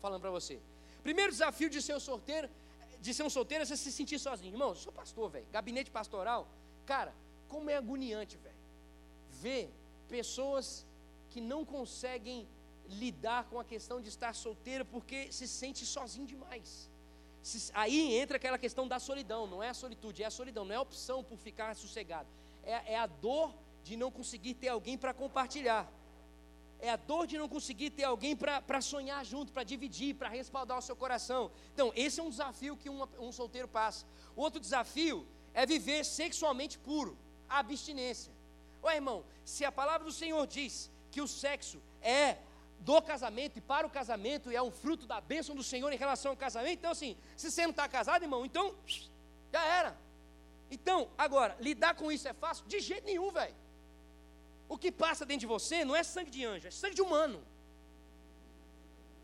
[0.01, 0.59] falando para você.
[1.01, 2.49] Primeiro desafio de ser um solteiro,
[2.99, 4.53] de ser um solteiro é você se sentir sozinho.
[4.53, 5.47] Irmão, eu sou pastor, velho.
[5.49, 6.45] Gabinete pastoral,
[6.85, 7.15] cara,
[7.47, 8.48] como é agoniante, velho
[9.41, 9.69] vê
[10.07, 10.85] pessoas
[11.31, 12.47] que não conseguem
[12.87, 16.89] lidar com a questão de estar solteiro porque se sente sozinho demais.
[17.73, 20.77] Aí entra aquela questão da solidão, não é a solitude, é a solidão, não é
[20.77, 22.27] a opção por ficar sossegado,
[22.63, 25.89] é, é a dor de não conseguir ter alguém para compartilhar,
[26.81, 30.77] é a dor de não conseguir ter alguém para sonhar junto, para dividir, para respaldar
[30.77, 31.51] o seu coração.
[31.73, 34.05] Então, esse é um desafio que um, um solteiro passa.
[34.35, 37.17] Outro desafio é viver sexualmente puro,
[37.49, 38.31] a abstinência.
[38.81, 42.37] Ô irmão, se a palavra do Senhor diz que o sexo é
[42.79, 45.97] do casamento e para o casamento e é um fruto da bênção do Senhor em
[45.97, 48.75] relação ao casamento, então assim, se você não está casado, irmão, então
[49.51, 49.97] já era.
[50.71, 52.65] Então, agora, lidar com isso é fácil?
[52.67, 53.55] De jeito nenhum, velho.
[54.67, 57.43] O que passa dentro de você não é sangue de anjo, é sangue de humano.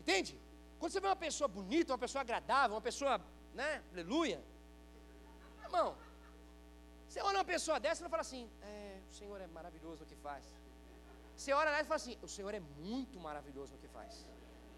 [0.00, 0.38] Entende?
[0.78, 3.20] Quando você vê uma pessoa bonita, uma pessoa agradável, uma pessoa,
[3.54, 4.42] né, aleluia.
[5.62, 5.96] Irmão,
[7.16, 10.16] você olha uma pessoa dessa e fala assim, é, o Senhor é maravilhoso no que
[10.16, 10.44] faz.
[11.34, 14.26] Você olha lá e fala assim: o Senhor é muito maravilhoso no que faz.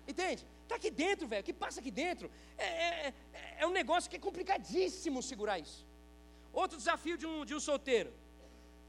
[0.07, 0.47] Entende?
[0.63, 1.43] Está aqui dentro, velho.
[1.43, 3.15] O que passa aqui dentro é, é, é,
[3.59, 5.85] é, um negócio que é complicadíssimo segurar isso.
[6.53, 8.13] Outro desafio de um, de um solteiro: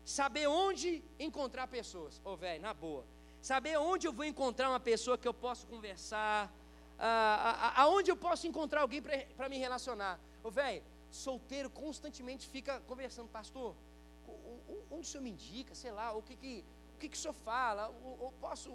[0.06, 2.22] saber onde encontrar pessoas.
[2.24, 3.04] Ô, oh, velho, na boa.
[3.42, 6.54] Saber onde eu vou encontrar uma pessoa que eu posso conversar,
[7.76, 10.20] aonde eu posso encontrar alguém para me relacionar.
[10.44, 13.76] Ô, oh, velho, solteiro constantemente fica conversando, pastor
[14.90, 16.64] onde o senhor me indica, sei lá, o que, que,
[16.96, 18.72] o que, que o senhor fala, ou, posso,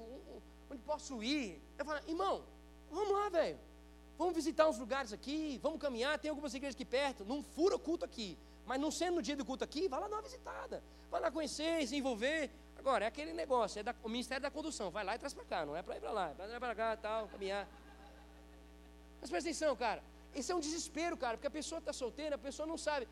[0.70, 1.60] onde posso ir?
[1.78, 2.44] Eu falo, irmão,
[2.90, 3.58] vamos lá, velho.
[4.16, 7.78] Vamos visitar uns lugares aqui, vamos caminhar, tem algumas igrejas aqui perto, não fura o
[7.78, 8.38] culto aqui.
[8.64, 10.82] Mas não sendo no dia do culto aqui, vai lá dar uma visitada.
[11.10, 12.50] Vai lá conhecer, se envolver.
[12.78, 14.90] Agora, é aquele negócio, é da, o Ministério da Condução.
[14.90, 16.30] Vai lá e traz para cá, não é para ir para lá.
[16.30, 17.68] É para ir para cá, tal, caminhar.
[19.20, 20.02] Mas presta atenção, cara.
[20.34, 23.06] Esse é um desespero, cara, porque a pessoa está solteira, a pessoa não sabe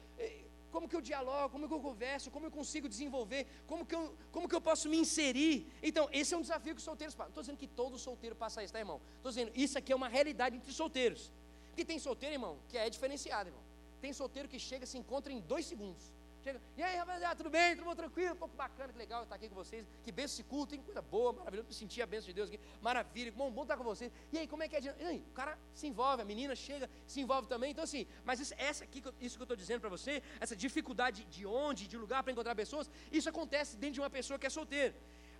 [0.73, 4.17] como que eu dialogo, como que eu converso, como eu consigo desenvolver, como que eu,
[4.33, 5.67] como que eu posso me inserir.
[5.83, 7.29] Então, esse é um desafio que os solteiros passam.
[7.29, 9.01] Não estou dizendo que todo solteiro passa isso, tá, irmão?
[9.17, 11.31] Estou dizendo, isso aqui é uma realidade entre solteiros.
[11.69, 13.63] Porque tem solteiro, irmão, que é diferenciado, irmão.
[14.01, 16.11] Tem solteiro que chega, se encontra em dois segundos.
[16.43, 17.77] Chega, e aí, rapaziada, tudo bem?
[17.77, 18.35] Tudo bom, tranquilo?
[18.35, 19.87] Pô, que bacana, que legal estar aqui com vocês.
[20.03, 21.69] Que benção esse culto, tem coisa boa, maravilhoso.
[21.69, 22.59] Me sentir a benção de Deus aqui.
[22.81, 24.11] Maravilha, bom, bom estar com vocês.
[24.33, 24.81] E aí, como é que é?
[24.81, 27.71] E aí, o cara se envolve, a menina chega, se envolve também.
[27.71, 31.25] Então, assim, mas isso, essa aqui, isso que eu estou dizendo para você, essa dificuldade
[31.27, 34.51] de onde, de lugar para encontrar pessoas, isso acontece dentro de uma pessoa que é
[34.51, 34.97] solteira.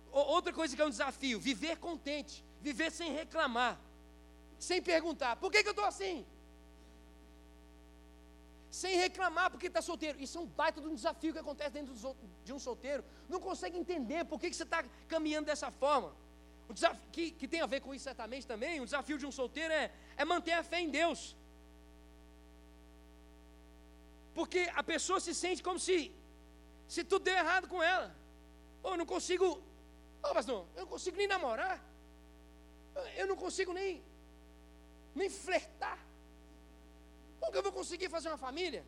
[0.09, 3.77] Outra coisa que é um desafio, viver contente, viver sem reclamar,
[4.57, 6.25] sem perguntar, por que, que eu estou assim?
[8.83, 10.17] Sem reclamar porque está solteiro.
[10.25, 11.93] Isso é um baita de um desafio que acontece dentro
[12.47, 13.01] de um solteiro.
[13.33, 14.81] Não consegue entender por que, você está
[15.13, 16.09] caminhando dessa forma.
[16.69, 19.31] Um desafio que, que tem a ver com isso certamente também, um desafio de um
[19.31, 19.85] solteiro é,
[20.17, 21.21] é manter a fé em Deus.
[24.37, 25.97] Porque a pessoa se sente como se,
[26.93, 28.09] se tudo deu errado com ela.
[28.81, 29.47] Ou oh, não consigo,
[30.23, 31.77] oh, pastor, eu não consigo nem namorar.
[33.15, 34.03] Eu não consigo nem,
[35.15, 35.99] nem flertar.
[37.43, 38.85] Como que eu vou conseguir fazer uma família?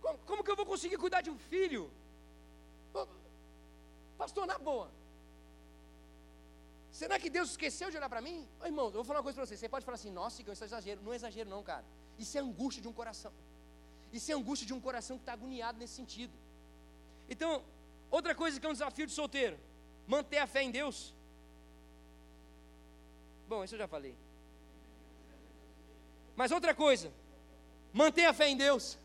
[0.00, 1.90] Como, como que eu vou conseguir cuidar de um filho?
[4.16, 4.88] Pastor, na boa.
[6.92, 8.46] Será que Deus esqueceu de olhar para mim?
[8.60, 9.56] Ô, irmão, eu vou falar uma coisa para você.
[9.56, 11.00] Você pode falar assim, nossa, isso é exagero.
[11.02, 11.84] Não é exagero, não, cara.
[12.16, 13.32] Isso é angústia de um coração.
[14.12, 16.32] Isso é angústia de um coração que está agoniado nesse sentido.
[17.28, 17.64] Então,
[18.12, 19.58] outra coisa que é um desafio de solteiro:
[20.06, 21.12] manter a fé em Deus.
[23.48, 24.14] Bom, isso eu já falei.
[26.36, 27.12] Mas outra coisa,
[27.94, 28.98] Mantenha a fé em Deus.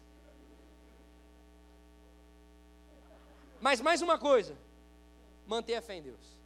[3.61, 4.57] Mas mais uma coisa,
[5.45, 6.39] mantenha a fé em Deus.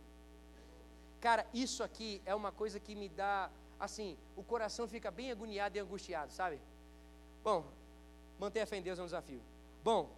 [1.22, 5.78] Cara, isso aqui é uma coisa que me dá, assim, o coração fica bem agoniado
[5.78, 6.60] e angustiado, sabe?
[7.42, 7.64] Bom,
[8.38, 9.42] manter a fé em Deus é um desafio.
[9.82, 10.10] Bom,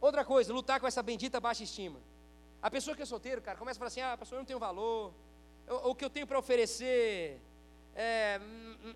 [0.00, 2.00] outra coisa, lutar com essa bendita baixa estima.
[2.60, 4.58] A pessoa que é solteiro, cara, começa a falar assim: ah, pastor, eu não tenho
[4.58, 5.14] valor,
[5.84, 7.40] o que eu tenho para oferecer,
[7.94, 8.40] é,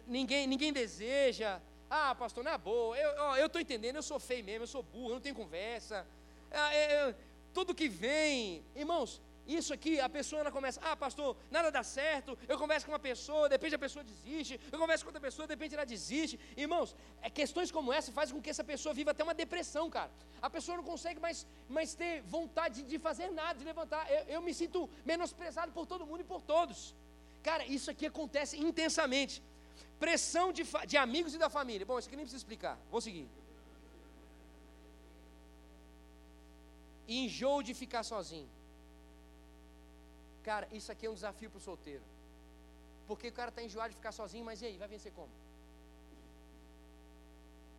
[0.05, 2.97] ninguém, ninguém deseja, ah, pastor, não é boa.
[3.37, 6.07] Eu estou entendendo, eu sou feio mesmo, eu sou burro, eu não tenho conversa.
[6.53, 7.15] Ah, é, é,
[7.53, 8.65] tudo que vem.
[8.77, 12.39] Irmãos, isso aqui, a pessoa ela começa, ah, pastor, nada dá certo.
[12.49, 14.61] Eu converso com uma pessoa, de repente a pessoa desiste.
[14.71, 16.39] Eu converso com outra pessoa, de repente ela desiste.
[16.57, 16.95] Irmãos,
[17.35, 20.13] questões como essa fazem com que essa pessoa viva até uma depressão, cara.
[20.41, 24.09] A pessoa não consegue mais, mais ter vontade de fazer nada, de levantar.
[24.13, 26.95] Eu, eu me sinto menosprezado por todo mundo e por todos.
[27.43, 29.43] Cara, isso aqui acontece intensamente.
[30.05, 31.85] Pressão de, de amigos e da família.
[31.91, 32.77] Bom, isso aqui nem precisa explicar.
[32.91, 33.29] Vou seguir.
[37.19, 38.49] Enjoo de ficar sozinho.
[40.49, 42.03] Cara, isso aqui é um desafio para o solteiro.
[43.07, 44.79] Porque o cara está enjoado de ficar sozinho, mas e aí?
[44.79, 45.33] Vai vencer como?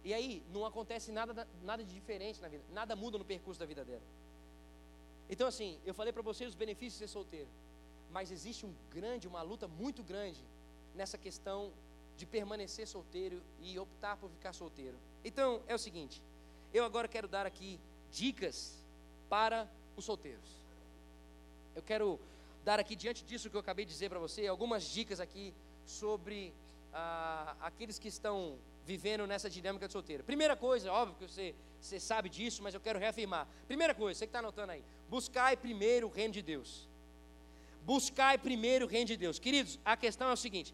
[0.03, 2.63] E aí, não acontece nada, nada de diferente na vida.
[2.71, 4.07] Nada muda no percurso da vida dela.
[5.29, 7.49] Então, assim, eu falei para vocês os benefícios de ser solteiro.
[8.11, 10.43] Mas existe um grande, uma luta muito grande
[10.93, 11.71] nessa questão
[12.21, 14.95] de permanecer solteiro e optar por ficar solteiro.
[15.25, 16.21] Então, é o seguinte,
[16.71, 17.79] eu agora quero dar aqui
[18.11, 18.77] dicas
[19.27, 20.49] para os solteiros.
[21.75, 22.19] Eu quero
[22.63, 25.51] dar aqui, diante disso que eu acabei de dizer para você, algumas dicas aqui
[25.83, 26.53] sobre
[26.93, 28.55] ah, aqueles que estão
[28.85, 30.23] vivendo nessa dinâmica de solteiro.
[30.23, 33.47] Primeira coisa, óbvio que você, você sabe disso, mas eu quero reafirmar.
[33.67, 36.87] Primeira coisa, você que está anotando aí, buscai primeiro o reino de Deus.
[37.83, 39.39] Buscai primeiro o reino de Deus.
[39.39, 40.71] Queridos, a questão é o seguinte: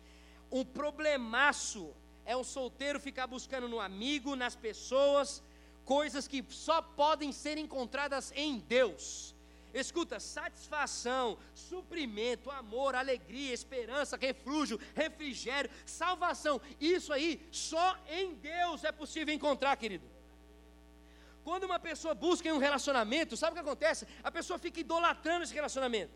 [0.52, 1.94] um problemaço
[2.26, 5.42] é um solteiro ficar buscando no amigo, nas pessoas,
[5.86, 9.34] coisas que só podem ser encontradas em Deus.
[9.74, 16.60] Escuta, satisfação, suprimento, amor, alegria, esperança, refúgio, refrigério, salvação.
[16.80, 20.06] Isso aí só em Deus é possível encontrar, querido.
[21.44, 24.08] Quando uma pessoa busca em um relacionamento, sabe o que acontece?
[24.24, 26.12] A pessoa fica idolatrando esse relacionamento.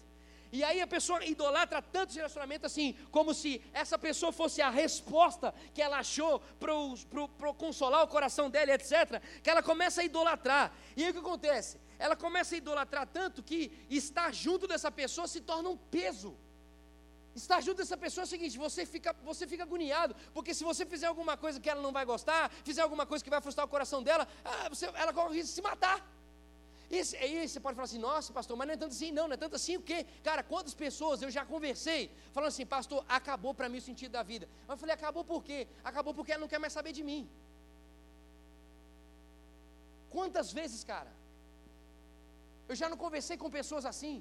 [0.51, 4.69] E aí a pessoa idolatra tanto esse relacionamento assim, como se essa pessoa fosse a
[4.69, 9.21] resposta que ela achou para consolar o coração dela, etc.
[9.41, 10.73] Que ela começa a idolatrar.
[10.97, 11.79] E aí o que acontece?
[11.97, 16.35] Ela começa a idolatrar tanto que estar junto dessa pessoa se torna um peso.
[17.33, 20.85] Estar junto dessa pessoa é o seguinte: você fica, você fica agoniado, porque se você
[20.85, 23.69] fizer alguma coisa que ela não vai gostar, fizer alguma coisa que vai frustrar o
[23.69, 26.05] coração dela, ah, você, ela corre risco de se matar.
[26.99, 29.35] Esse, aí você pode falar assim, nossa, pastor, mas não é tanto assim, não, não
[29.35, 29.99] é tanto assim, o quê?
[30.27, 32.01] Cara, quantas pessoas eu já conversei
[32.33, 34.45] falando assim, pastor, acabou para mim o sentido da vida.
[34.67, 35.59] Eu falei, acabou por quê?
[35.89, 37.21] Acabou porque ela não quer mais saber de mim.
[40.15, 41.11] Quantas vezes, cara?
[42.67, 44.15] Eu já não conversei com pessoas assim,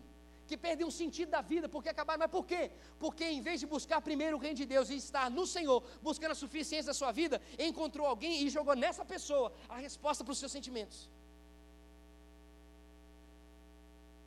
[0.47, 2.21] que perdem o sentido da vida, porque acabaram.
[2.25, 2.63] Mas por quê?
[3.05, 6.33] Porque em vez de buscar primeiro o reino de Deus e estar no Senhor, buscando
[6.37, 10.39] a suficiência da sua vida, encontrou alguém e jogou nessa pessoa a resposta para os
[10.39, 11.01] seus sentimentos.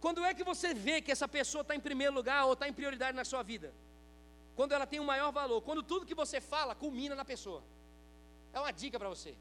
[0.03, 2.73] Quando é que você vê que essa pessoa está em primeiro lugar ou está em
[2.79, 3.67] prioridade na sua vida?
[4.57, 7.61] Quando ela tem o um maior valor, quando tudo que você fala culmina na pessoa.
[8.51, 9.33] É uma dica para você.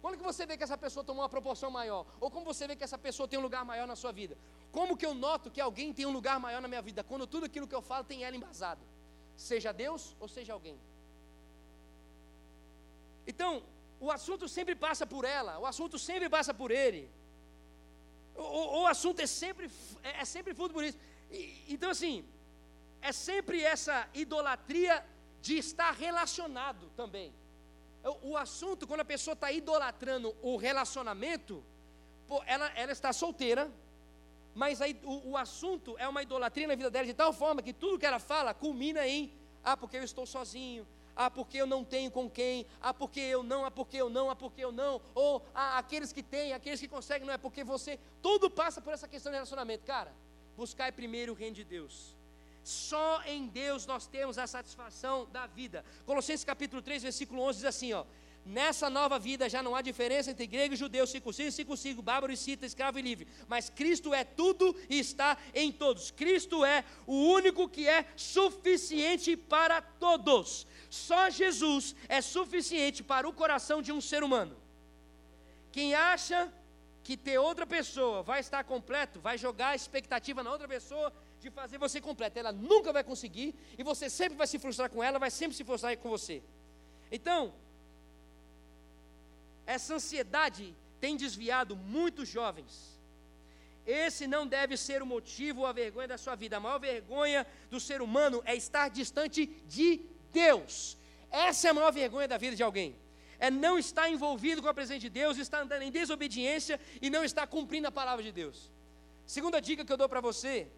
[0.00, 2.06] Quando que você vê que essa pessoa tomou uma proporção maior?
[2.18, 4.38] Ou como você vê que essa pessoa tem um lugar maior na sua vida?
[4.72, 7.04] Como que eu noto que alguém tem um lugar maior na minha vida?
[7.04, 8.80] Quando tudo aquilo que eu falo tem ela embasado.
[9.36, 10.78] Seja Deus ou seja alguém.
[13.26, 13.62] Então,
[14.00, 17.02] o assunto sempre passa por ela, o assunto sempre passa por ele.
[18.36, 19.70] O, o, o assunto é sempre,
[20.02, 20.54] é, sempre.
[21.30, 22.24] E, então, assim,
[23.00, 25.04] é sempre essa idolatria
[25.40, 27.32] de estar relacionado também.
[28.22, 31.64] O assunto, quando a pessoa está idolatrando o relacionamento,
[32.46, 33.70] ela, ela está solteira,
[34.54, 37.72] mas aí, o, o, assunto é uma idolatria na vida dela de tal forma que
[37.72, 41.82] tudo que ela fala culmina em: ah, porque eu estou sozinho, ah, porque eu não
[41.82, 45.00] tenho com quem, ah, porque eu não, ah, porque eu não, ah, porque eu não,
[45.14, 47.98] ou ah, aqueles que têm, aqueles que conseguem, não é porque você.
[48.20, 49.84] Tudo passa por essa questão de relacionamento.
[49.84, 50.12] Cara,
[50.56, 52.14] buscar primeiro o reino de Deus.
[52.62, 55.84] Só em Deus nós temos a satisfação da vida.
[56.04, 58.04] Colossenses capítulo 3, versículo 11 diz assim, ó:
[58.46, 62.32] Nessa nova vida já não há diferença entre grego e judeu, circunciso e circunciso, bárbaro
[62.32, 63.26] e cita, escravo e livre.
[63.48, 66.12] Mas Cristo é tudo e está em todos.
[66.12, 70.64] Cristo é o único que é suficiente para todos.
[70.90, 74.56] Só Jesus é suficiente para o coração de um ser humano.
[75.72, 76.52] Quem acha
[77.02, 81.50] que ter outra pessoa vai estar completo, vai jogar a expectativa na outra pessoa de
[81.50, 82.38] fazer você completo.
[82.38, 85.64] Ela nunca vai conseguir e você sempre vai se frustrar com ela, vai sempre se
[85.64, 86.42] frustrar com você.
[87.10, 87.54] Então,
[89.64, 92.96] essa ansiedade tem desviado muitos jovens.
[93.86, 96.56] Esse não deve ser o motivo ou a vergonha da sua vida.
[96.56, 100.00] A maior vergonha do ser humano é estar distante de
[100.32, 100.96] Deus.
[101.30, 102.96] Essa é a maior vergonha da vida de alguém.
[103.38, 107.22] É não estar envolvido com a presença de Deus, estar andando em desobediência e não
[107.22, 108.70] estar cumprindo a palavra de Deus.
[109.26, 110.68] Segunda dica que eu dou para você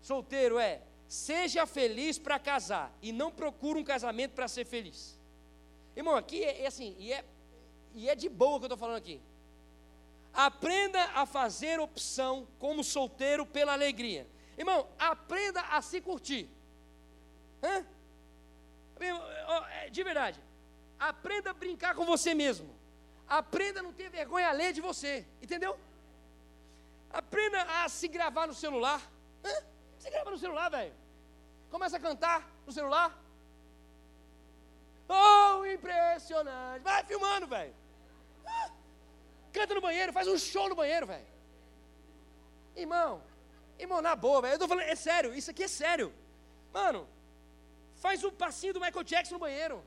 [0.00, 5.18] solteiro é: seja feliz para casar e não procure um casamento para ser feliz.
[5.94, 7.24] Irmão, aqui é, é, assim, e é,
[7.94, 9.20] e é de boa que eu estou falando aqui.
[10.32, 14.26] Aprenda a fazer opção como solteiro pela alegria.
[14.56, 16.48] Irmão, aprenda a se curtir.
[17.62, 17.84] Hã?
[19.04, 20.40] É, de verdade.
[20.98, 22.68] Aprenda a brincar com você mesmo.
[23.26, 25.26] Aprenda a não ter vergonha alheia de você.
[25.40, 25.78] Entendeu?
[27.10, 29.00] Aprenda a se gravar no celular.
[29.44, 29.64] Hã?
[29.98, 30.94] Você grava no celular, velho.
[31.70, 33.16] Começa a cantar no celular.
[35.08, 36.82] Oh, impressionante.
[36.82, 37.74] Vai filmando, velho.
[39.52, 41.26] Canta no banheiro, faz um show no banheiro, velho.
[42.76, 43.22] Irmão,
[43.78, 44.54] irmão, na boa, velho.
[44.54, 46.14] Eu tô falando, é sério, isso aqui é sério.
[46.72, 47.08] Mano,
[48.04, 49.78] faz um passinho do Michael Jackson no banheiro.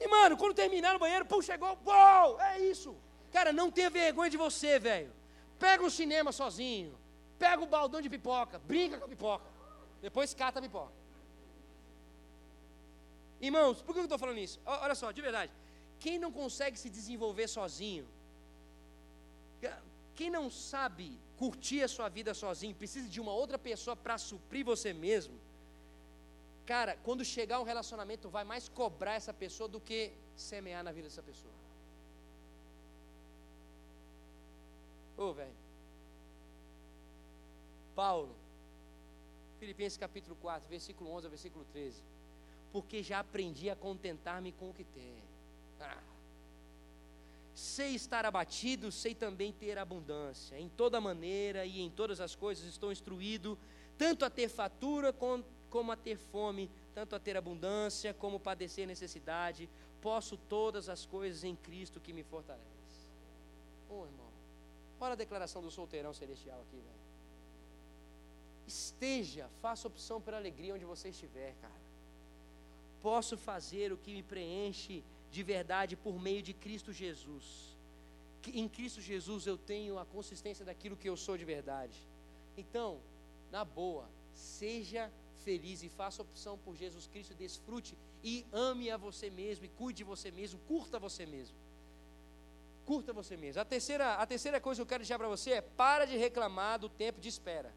[0.00, 2.96] E, mano, quando terminar no banheiro, pum, chegou, uau, é isso.
[3.32, 5.12] Cara, não tenha vergonha de você, velho.
[5.58, 6.96] Pega um cinema sozinho.
[7.38, 9.46] Pega o baldão de pipoca, brinca com a pipoca.
[10.00, 10.92] Depois cata a pipoca.
[13.40, 14.58] Irmãos, por que eu estou falando isso?
[14.64, 15.52] Olha só, de verdade.
[16.00, 18.06] Quem não consegue se desenvolver sozinho,
[20.14, 24.64] quem não sabe curtir a sua vida sozinho, precisa de uma outra pessoa para suprir
[24.64, 25.36] você mesmo,
[26.68, 31.08] cara, quando chegar um relacionamento, vai mais cobrar essa pessoa do que semear na vida
[31.08, 31.54] dessa pessoa.
[35.16, 35.56] Ô, oh, velho.
[37.96, 38.34] Paulo,
[39.58, 42.02] Filipenses capítulo 4, versículo 11 ao versículo 13.
[42.70, 45.22] Porque já aprendi a contentar-me com o que tenho.
[45.80, 46.02] Ah.
[47.54, 50.60] Sei estar abatido, sei também ter abundância.
[50.60, 53.58] Em toda maneira e em todas as coisas estou instruído,
[53.96, 55.14] tanto a ter fatura
[55.70, 59.68] como a ter fome, tanto a ter abundância como padecer necessidade.
[60.00, 62.66] Posso todas as coisas em Cristo que me fortalece.
[63.88, 64.30] Oh, irmão,
[65.00, 67.08] olha a declaração do solteirão celestial aqui, velho.
[68.66, 71.88] Esteja, faça opção pela alegria onde você estiver, cara.
[73.00, 77.76] Posso fazer o que me preenche de verdade por meio de Cristo Jesus.
[78.46, 81.98] Em Cristo Jesus eu tenho a consistência daquilo que eu sou de verdade.
[82.56, 83.00] Então,
[83.50, 85.10] na boa, seja
[85.44, 89.98] feliz e faça opção por Jesus Cristo, desfrute e ame a você mesmo e cuide
[89.98, 91.56] de você mesmo, curta você mesmo.
[92.84, 93.60] Curta você mesmo.
[93.60, 96.78] A terceira, a terceira coisa que eu quero dizer para você é: para de reclamar
[96.78, 97.72] do tempo de espera.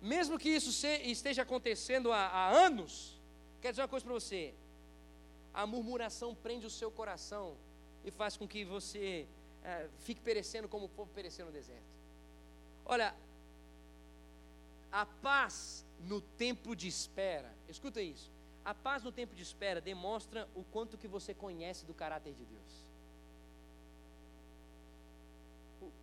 [0.00, 3.20] Mesmo que isso esteja acontecendo há, há anos,
[3.60, 4.54] quero dizer uma coisa para você:
[5.52, 7.56] a murmuração prende o seu coração
[8.04, 9.26] e faz com que você
[9.64, 11.96] é, fique perecendo como o povo pereceu no deserto.
[12.84, 13.14] Olha,
[15.00, 18.32] a paz no tempo de espera, escuta isso.
[18.64, 22.46] A paz no tempo de espera demonstra o quanto que você conhece do caráter de
[22.46, 22.72] Deus.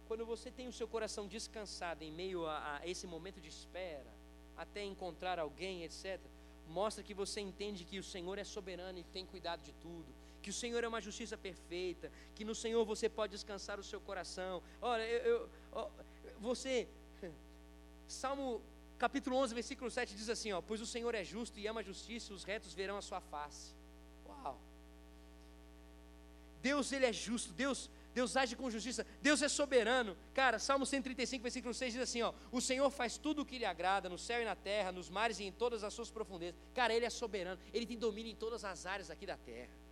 [0.08, 4.14] Quando você tem o seu coração descansado em meio a, a esse momento de espera,
[4.56, 6.22] até encontrar alguém, etc.,
[6.68, 10.06] mostra que você entende que o Senhor é soberano e tem cuidado de tudo,
[10.44, 14.00] que o Senhor é uma justiça perfeita, que no Senhor você pode descansar o seu
[14.00, 14.62] coração.
[14.80, 15.91] Olha, eu, eu,
[16.39, 16.88] você,
[18.08, 18.62] Salmo
[19.04, 21.84] capítulo 11, versículo 7 diz assim: ó, Pois o Senhor é justo e ama a
[21.91, 23.76] justiça, os retos verão a sua face.
[24.26, 24.58] Uau!
[26.62, 30.16] Deus, Ele é justo, Deus, Deus age com justiça, Deus é soberano.
[30.34, 33.66] Cara, Salmo 135, versículo 6 diz assim: ó, O Senhor faz tudo o que lhe
[33.66, 36.56] agrada, no céu e na terra, nos mares e em todas as suas profundezas.
[36.74, 39.82] Cara, Ele é soberano, Ele tem domínio em todas as áreas aqui da terra.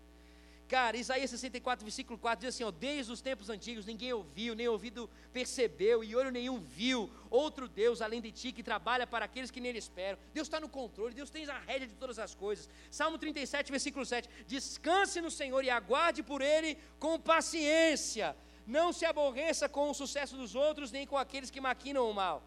[0.71, 4.69] Cara, Isaías 64, versículo 4 diz assim: ó, Desde os tempos antigos ninguém ouviu, nem
[4.69, 9.51] ouvido percebeu, e olho nenhum viu outro Deus além de ti que trabalha para aqueles
[9.51, 10.17] que nele esperam.
[10.33, 12.69] Deus está no controle, Deus tem a rédea de todas as coisas.
[12.89, 18.33] Salmo 37, versículo 7: Descanse no Senhor e aguarde por ele com paciência.
[18.65, 22.41] Não se aborreça com o sucesso dos outros, nem com aqueles que maquinam o mal.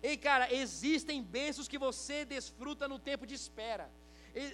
[0.00, 3.90] Ei, cara, existem bênçãos que você desfruta no tempo de espera.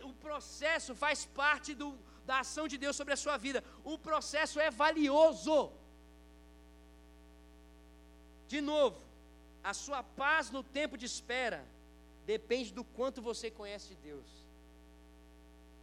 [0.04, 1.98] O processo faz parte do,
[2.30, 3.60] da ação de Deus sobre a sua vida.
[3.92, 5.56] O processo é valioso.
[8.52, 9.00] De novo,
[9.70, 11.60] a sua paz no tempo de espera
[12.34, 14.28] depende do quanto você conhece de Deus.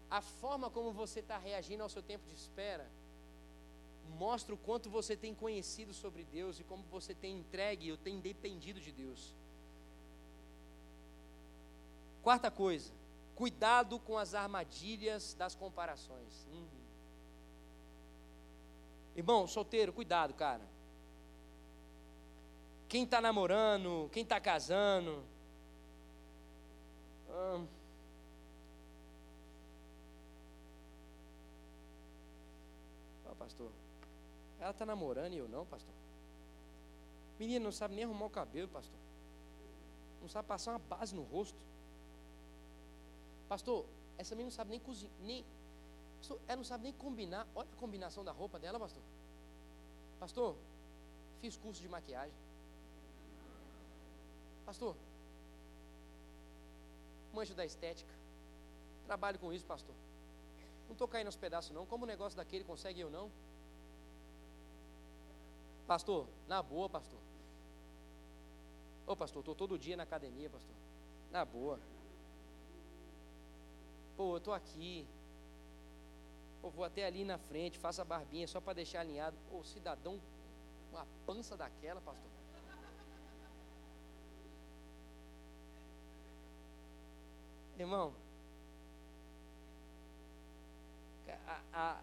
[0.09, 2.87] A forma como você está reagindo ao seu tempo de espera
[4.25, 8.21] mostra o quanto você tem conhecido sobre Deus e como você tem entregue ou tem
[8.29, 9.35] dependido de Deus.
[12.23, 12.89] Quarta coisa,
[13.37, 16.47] Cuidado com as armadilhas das comparações.
[16.51, 16.67] Uhum.
[19.15, 20.67] Irmão, solteiro, cuidado, cara.
[22.89, 25.23] Quem está namorando, quem está casando.
[27.29, 27.67] Hum.
[33.37, 33.71] Pastor,
[34.59, 35.93] ela está namorando e eu não, pastor.
[37.37, 38.99] Menina, não sabe nem arrumar o cabelo, pastor.
[40.21, 41.66] Não sabe passar uma base no rosto.
[43.47, 43.85] Pastor,
[44.17, 45.45] essa menina não sabe nem cozinhar, nem.
[46.17, 47.47] Pastor, ela não sabe nem combinar.
[47.55, 49.03] Olha a combinação da roupa dela, pastor.
[50.19, 50.55] Pastor,
[51.39, 52.35] fiz curso de maquiagem.
[54.65, 54.95] Pastor,
[57.33, 58.13] manjo da estética.
[59.05, 59.95] Trabalho com isso, pastor.
[60.87, 61.85] Não estou caindo aos pedaços, não.
[61.85, 63.31] Como o negócio daquele consegue eu não?
[65.85, 67.19] Pastor, na boa, pastor.
[69.05, 70.75] Ô, pastor, estou todo dia na academia, pastor.
[71.31, 71.79] Na boa.
[74.17, 75.07] Pô, eu estou aqui.
[76.61, 79.37] Pô, vou até ali na frente, faço a barbinha só para deixar alinhado.
[79.49, 80.19] Pô, cidadão,
[80.91, 82.31] uma pança daquela, pastor.
[87.79, 88.11] Irmão,
[91.47, 92.01] a, a,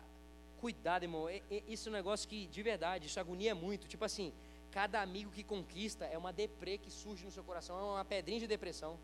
[0.61, 1.29] cuidado, irmão.
[1.29, 3.87] É, é, isso é um negócio que, de verdade, isso agonia muito.
[3.87, 4.33] Tipo assim,
[4.71, 8.41] cada amigo que conquista é uma deprê que surge no seu coração, é uma pedrinha
[8.41, 8.99] de depressão.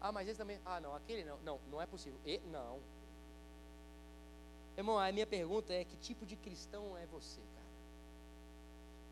[0.00, 0.58] Ah, mas esse também.
[0.64, 1.38] Ah, não, aquele não.
[1.40, 2.18] Não, não é possível.
[2.24, 2.80] E, não.
[4.76, 7.66] Irmão, a minha pergunta é: que tipo de cristão é você, cara?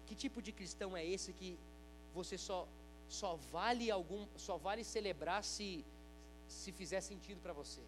[0.07, 1.59] Que tipo de cristão é esse que
[2.15, 2.67] você só
[3.09, 5.85] só vale algum, só vale celebrar se
[6.47, 7.83] se fizer sentido para você?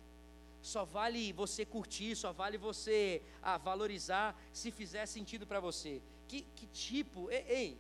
[0.61, 6.03] Só vale você curtir, só vale você ah, valorizar se fizer sentido para você.
[6.29, 7.31] Que, que tipo?
[7.31, 7.79] Ei, ei,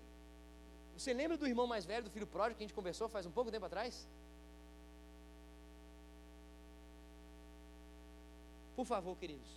[0.97, 3.31] você lembra do irmão mais velho do filho pródigo que a gente conversou faz um
[3.31, 4.07] pouco tempo atrás?
[8.81, 9.51] Por favor, queridos,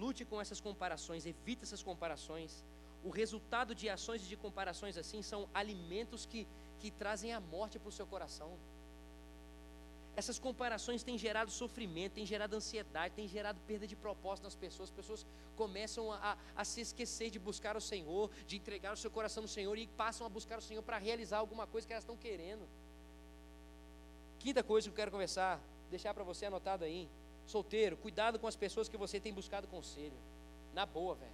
[0.00, 2.64] lute com essas comparações, evite essas comparações.
[3.02, 6.46] O resultado de ações e de comparações assim são alimentos que,
[6.78, 8.52] que trazem a morte para o seu coração.
[10.14, 14.88] Essas comparações têm gerado sofrimento, têm gerado ansiedade, têm gerado perda de propósito nas pessoas.
[14.88, 15.26] As pessoas
[15.56, 19.48] começam a, a, se esquecer de buscar o Senhor, de entregar o seu coração no
[19.48, 22.64] Senhor e passam a buscar o Senhor para realizar alguma coisa que elas estão querendo.
[24.38, 25.60] Quinta coisa que eu quero conversar,
[25.90, 27.08] deixar para você anotado aí.
[27.48, 30.18] Solteiro, cuidado com as pessoas que você tem buscado conselho.
[30.74, 31.32] Na boa, velho.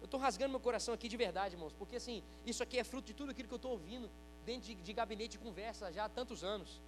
[0.00, 3.06] Eu estou rasgando meu coração aqui de verdade, irmãos, porque assim, isso aqui é fruto
[3.06, 4.10] de tudo aquilo que eu estou ouvindo
[4.44, 6.80] dentro de, de gabinete de conversa já há tantos anos.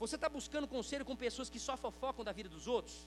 [0.00, 3.06] Você está buscando conselho com pessoas que só fofocam da vida dos outros?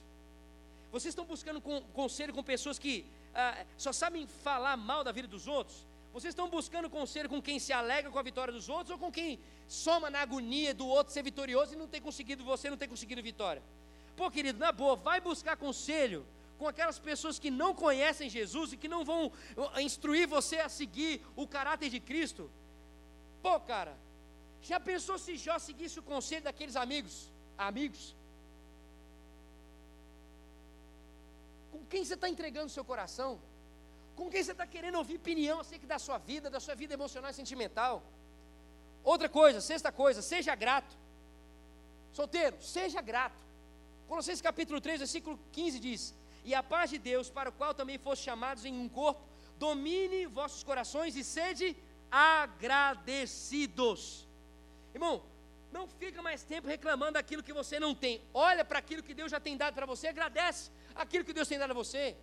[0.90, 5.28] Vocês estão buscando com, conselho com pessoas que ah, só sabem falar mal da vida
[5.28, 5.84] dos outros?
[6.14, 9.12] Vocês estão buscando conselho com quem se alegra com a vitória dos outros ou com
[9.12, 12.88] quem soma na agonia do outro ser vitorioso e não tem conseguido, você não tem
[12.88, 13.62] conseguido vitória?
[14.18, 16.20] Pô, querido, na boa, vai buscar conselho
[16.58, 19.20] com aquelas pessoas que não conhecem Jesus e que não vão
[19.88, 22.50] instruir você a seguir o caráter de Cristo.
[23.40, 23.94] Pô, cara,
[24.70, 27.14] Já pensou se Jó seguisse o conselho daqueles amigos?
[27.56, 28.14] Amigos?
[31.72, 33.38] Com quem você está entregando seu coração?
[34.16, 37.30] Com quem você está querendo ouvir opinião acerca da sua vida, da sua vida emocional
[37.30, 38.02] e sentimental?
[39.04, 40.94] Outra coisa, sexta coisa, seja grato.
[42.12, 43.47] Solteiro, seja grato.
[44.08, 47.98] Colossenses capítulo 3, versículo 15 diz: E a paz de Deus, para o qual também
[47.98, 49.20] foste chamados em um corpo,
[49.58, 51.76] domine vossos corações e sede
[52.10, 54.26] agradecidos.
[54.94, 55.22] Irmão,
[55.70, 58.22] não fica mais tempo reclamando daquilo que você não tem.
[58.32, 61.58] Olha para aquilo que Deus já tem dado para você, agradece aquilo que Deus tem
[61.58, 62.16] dado a você.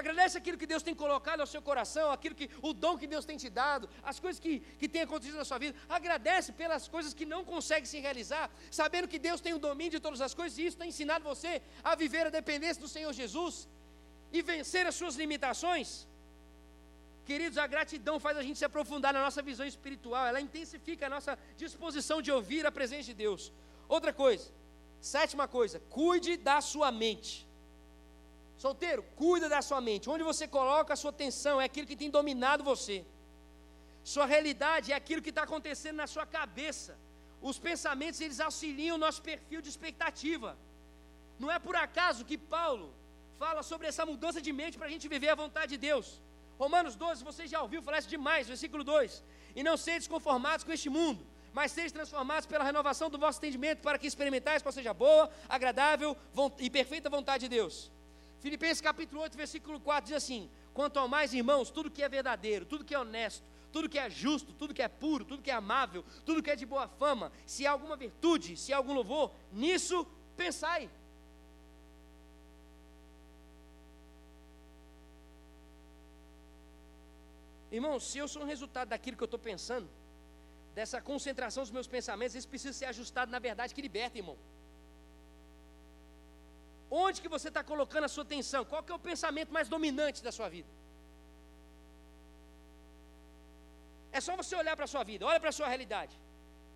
[0.00, 3.24] Agradece aquilo que Deus tem colocado ao seu coração, aquilo que o dom que Deus
[3.24, 5.78] tem te dado, as coisas que, que tem acontecido na sua vida.
[5.88, 10.00] Agradece pelas coisas que não consegue se realizar, sabendo que Deus tem o domínio de
[10.00, 13.68] todas as coisas, e isso tem ensinado você a viver a dependência do Senhor Jesus
[14.32, 16.08] e vencer as suas limitações.
[17.24, 21.10] Queridos, a gratidão faz a gente se aprofundar na nossa visão espiritual, ela intensifica a
[21.16, 23.52] nossa disposição de ouvir a presença de Deus.
[23.88, 24.50] Outra coisa,
[25.00, 27.46] sétima coisa, cuide da sua mente.
[28.56, 30.08] Solteiro, cuida da sua mente.
[30.08, 33.04] Onde você coloca a sua atenção é aquilo que tem dominado você.
[34.02, 36.98] Sua realidade é aquilo que está acontecendo na sua cabeça.
[37.40, 40.56] Os pensamentos, eles auxiliam o nosso perfil de expectativa.
[41.38, 42.94] Não é por acaso que Paulo
[43.38, 46.20] fala sobre essa mudança de mente para a gente viver a vontade de Deus.
[46.58, 49.22] Romanos 12, você já ouviu falar isso demais, versículo 2.
[49.56, 53.80] E não seja conformados com este mundo, mas sejam transformados pela renovação do vosso entendimento,
[53.80, 56.16] para que experimentais qual seja boa, agradável
[56.58, 57.90] e perfeita vontade de Deus.
[58.44, 62.66] Filipenses capítulo 8, versículo 4 diz assim: Quanto ao mais, irmãos, tudo que é verdadeiro,
[62.66, 63.42] tudo que é honesto,
[63.72, 66.54] tudo que é justo, tudo que é puro, tudo que é amável, tudo que é
[66.54, 70.90] de boa fama, se há alguma virtude, se há algum louvor, nisso pensai.
[77.72, 79.88] Irmão, se eu sou um resultado daquilo que eu estou pensando,
[80.74, 84.36] dessa concentração dos meus pensamentos, isso precisa ser ajustado na verdade que liberta, irmão.
[86.90, 88.64] Onde que você está colocando a sua atenção?
[88.64, 90.68] Qual que é o pensamento mais dominante da sua vida?
[94.12, 96.16] É só você olhar para a sua vida, olha para a sua realidade.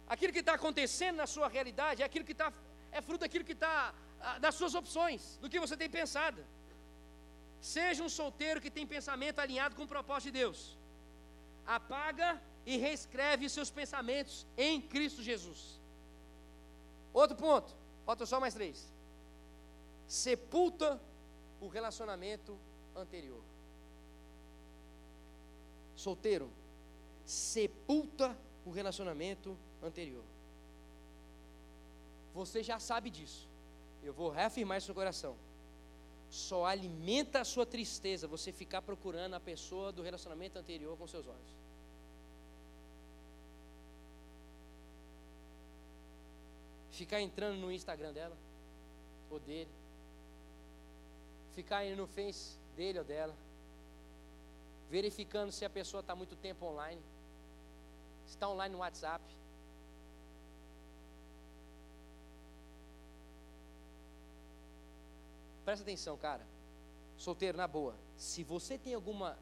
[0.08, 2.52] Aquilo que está acontecendo na sua realidade é aquilo que está,
[2.90, 6.44] é fruto daquilo que está ah, das suas opções, do que você tem pensado.
[7.60, 10.76] Seja um solteiro que tem pensamento alinhado com o propósito de Deus.
[11.66, 15.80] Apaga e reescreve seus pensamentos em Cristo Jesus.
[17.12, 17.70] Outro ponto,
[18.04, 18.97] falta só mais três
[20.08, 20.98] sepulta
[21.60, 22.58] o relacionamento
[22.96, 23.42] anterior.
[25.94, 26.50] Solteiro,
[27.26, 30.24] sepulta o relacionamento anterior.
[32.34, 33.46] Você já sabe disso.
[34.02, 35.36] Eu vou reafirmar isso no coração.
[36.30, 41.26] Só alimenta a sua tristeza você ficar procurando a pessoa do relacionamento anterior com seus
[41.26, 41.58] olhos.
[46.92, 48.36] Ficar entrando no Instagram dela
[49.30, 49.70] ou dele
[51.58, 53.34] ficar indo no Face dele ou dela,
[54.88, 57.02] verificando se a pessoa está muito tempo online,
[58.26, 59.24] se está online no WhatsApp.
[65.64, 66.46] Presta atenção, cara.
[67.16, 67.96] Solteiro, na boa.
[68.16, 69.36] Se você tem alguma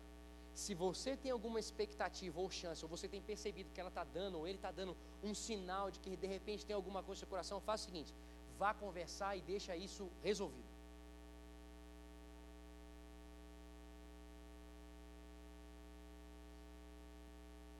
[0.54, 4.38] se você tem alguma expectativa ou chance, ou você tem percebido que ela está dando,
[4.38, 7.28] ou ele está dando um sinal de que de repente tem alguma coisa no seu
[7.28, 8.14] coração, faça o seguinte:
[8.58, 10.65] vá conversar e deixa isso resolvido.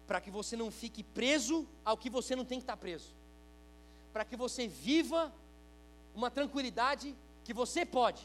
[0.07, 3.15] Para que você não fique preso ao que você não tem que estar preso,
[4.13, 5.33] para que você viva
[6.15, 8.23] uma tranquilidade que você pode.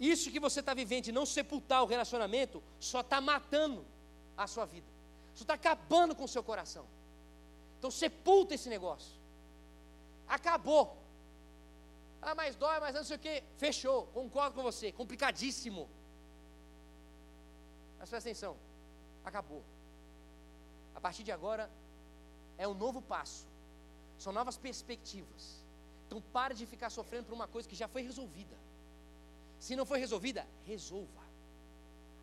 [0.00, 3.84] Isso que você está vivendo de não sepultar o relacionamento só está matando
[4.36, 4.86] a sua vida,
[5.34, 6.86] só está acabando com o seu coração.
[7.78, 9.14] Então sepulta esse negócio.
[10.26, 10.96] Acabou.
[12.20, 13.42] Ah, mas dói, mas não sei o que.
[13.56, 14.90] Fechou, concordo com você.
[14.90, 15.88] Complicadíssimo.
[17.98, 18.65] Mas presta atenção
[19.28, 19.62] acabou.
[20.94, 21.70] A partir de agora
[22.56, 23.46] é um novo passo.
[24.18, 25.64] São novas perspectivas.
[26.06, 28.56] Então pare de ficar sofrendo por uma coisa que já foi resolvida.
[29.58, 31.24] Se não foi resolvida, resolva.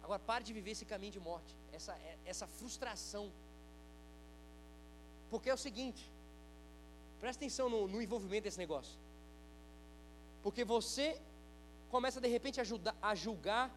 [0.04, 3.32] Agora pare de viver esse caminho de morte, essa, essa frustração.
[5.30, 6.10] Porque é o seguinte,
[7.20, 8.98] presta atenção no, no envolvimento desse negócio.
[10.42, 11.22] Porque você
[11.90, 13.72] começa de repente a, ajudar, a julgar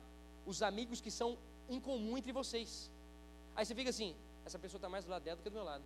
[0.44, 2.90] os amigos que são em comum entre vocês.
[3.56, 5.64] Aí você fica assim: essa pessoa está mais do lado dela do que do meu
[5.64, 5.84] lado.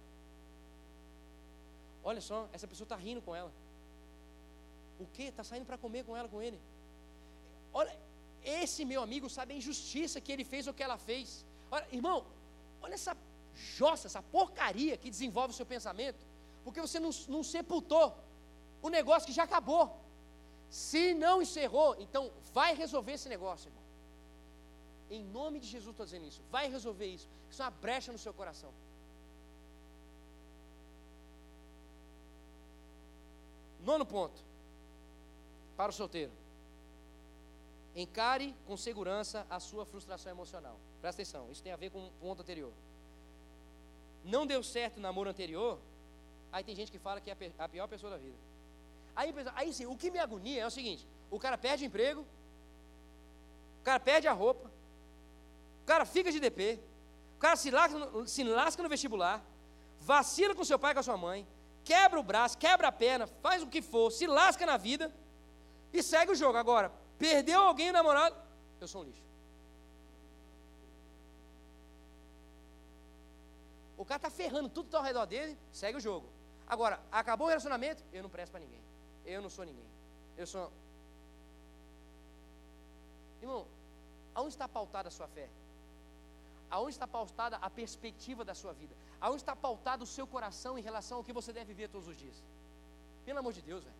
[2.02, 3.52] Olha só, essa pessoa está rindo com ela.
[4.98, 5.24] O que?
[5.24, 6.60] Está saindo para comer com ela, com ele.
[7.72, 7.96] Olha,
[8.44, 11.44] esse meu amigo sabe a injustiça que ele fez ou que ela fez.
[11.70, 12.26] Olha, irmão,
[12.82, 13.16] olha essa
[13.54, 16.26] jossa, essa porcaria que desenvolve o seu pensamento,
[16.64, 18.16] porque você não, não sepultou
[18.82, 19.98] o negócio que já acabou.
[20.70, 23.79] Se não encerrou, então vai resolver esse negócio, irmão.
[25.10, 26.40] Em nome de Jesus estou dizendo isso.
[26.50, 27.28] Vai resolver isso.
[27.50, 28.72] Isso é uma brecha no seu coração.
[33.84, 34.40] Nono ponto.
[35.76, 36.32] Para o solteiro.
[37.96, 40.78] Encare com segurança a sua frustração emocional.
[41.00, 42.72] Presta atenção, isso tem a ver com o ponto anterior.
[44.24, 45.78] Não deu certo o namoro anterior,
[46.52, 48.36] aí tem gente que fala que é a pior pessoa da vida.
[49.16, 52.20] Aí, aí sim, o que me agonia é o seguinte: o cara perde o emprego,
[53.80, 54.70] o cara perde a roupa,
[55.90, 56.78] cara fica de DP,
[57.36, 57.98] o cara se lasca,
[58.34, 59.44] se lasca no vestibular,
[59.98, 61.40] vacila com seu pai e com a sua mãe,
[61.82, 65.12] quebra o braço, quebra a perna, faz o que for, se lasca na vida
[65.92, 66.56] e segue o jogo.
[66.56, 68.36] Agora, perdeu alguém namorado,
[68.80, 69.24] eu sou um lixo.
[73.98, 76.28] O cara está ferrando tudo que está ao redor dele, segue o jogo.
[76.68, 78.80] Agora, acabou o relacionamento, eu não presto para ninguém.
[79.26, 79.90] Eu não sou ninguém.
[80.36, 80.72] Eu sou.
[83.42, 83.66] Irmão,
[84.36, 85.48] aonde está pautada a sua fé?
[86.70, 88.94] Aonde está pautada a perspectiva da sua vida?
[89.20, 92.16] Aonde está pautado o seu coração em relação ao que você deve viver todos os
[92.16, 92.42] dias?
[93.24, 93.96] Pelo amor de Deus, velho.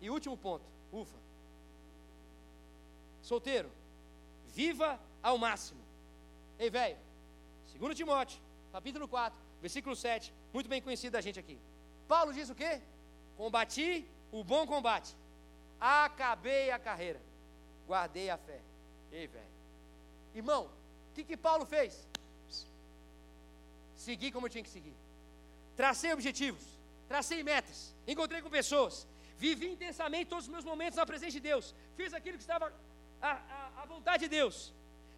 [0.00, 1.16] E último ponto, ufa.
[3.22, 3.70] Solteiro,
[4.46, 5.80] viva ao máximo.
[6.58, 6.96] Ei, velho,
[7.78, 8.40] 2 Timóteo,
[8.72, 11.58] capítulo 4, versículo 7, muito bem conhecido da gente aqui.
[12.06, 12.80] Paulo diz o quê?
[13.36, 15.16] Combati o bom combate,
[15.80, 17.20] acabei a carreira,
[17.86, 18.60] guardei a fé.
[19.10, 19.56] Ei, velho.
[20.34, 20.70] Irmão,
[21.16, 21.92] que, que Paulo fez?
[24.06, 24.94] Segui como eu tinha que seguir.
[25.80, 26.64] Tracei objetivos,
[27.08, 29.06] tracei metas, encontrei com pessoas,
[29.38, 32.72] vivi intensamente todos os meus momentos na presença de Deus, fiz aquilo que estava
[33.20, 34.56] à, à, à vontade de Deus.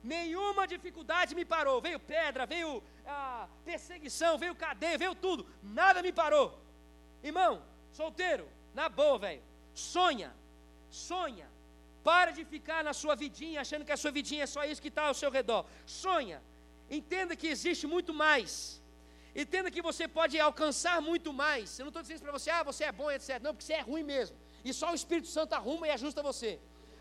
[0.02, 1.80] Nenhuma dificuldade me parou.
[1.80, 5.44] Veio pedra, veio ah, perseguição, veio cadeia, veio tudo.
[5.60, 6.56] Nada me parou.
[7.22, 9.42] Irmão, solteiro, na boa, velho.
[9.74, 10.32] Sonha,
[10.88, 11.48] sonha.
[12.10, 14.92] Para de ficar na sua vidinha achando que a sua vidinha é só isso que
[14.92, 15.62] está ao seu redor.
[16.02, 16.38] Sonha.
[16.98, 18.50] Entenda que existe muito mais.
[19.42, 21.78] Entenda que você pode alcançar muito mais.
[21.78, 23.28] Eu não estou dizendo para você, ah, você é bom, etc.
[23.46, 24.34] Não, porque você é ruim mesmo.
[24.64, 26.52] E só o Espírito Santo arruma e ajusta você.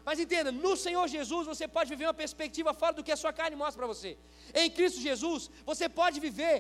[0.08, 3.34] Mas entenda, no Senhor Jesus você pode viver uma perspectiva fora do que a sua
[3.40, 4.12] carne mostra para você.
[4.54, 6.56] Em Cristo Jesus, você pode viver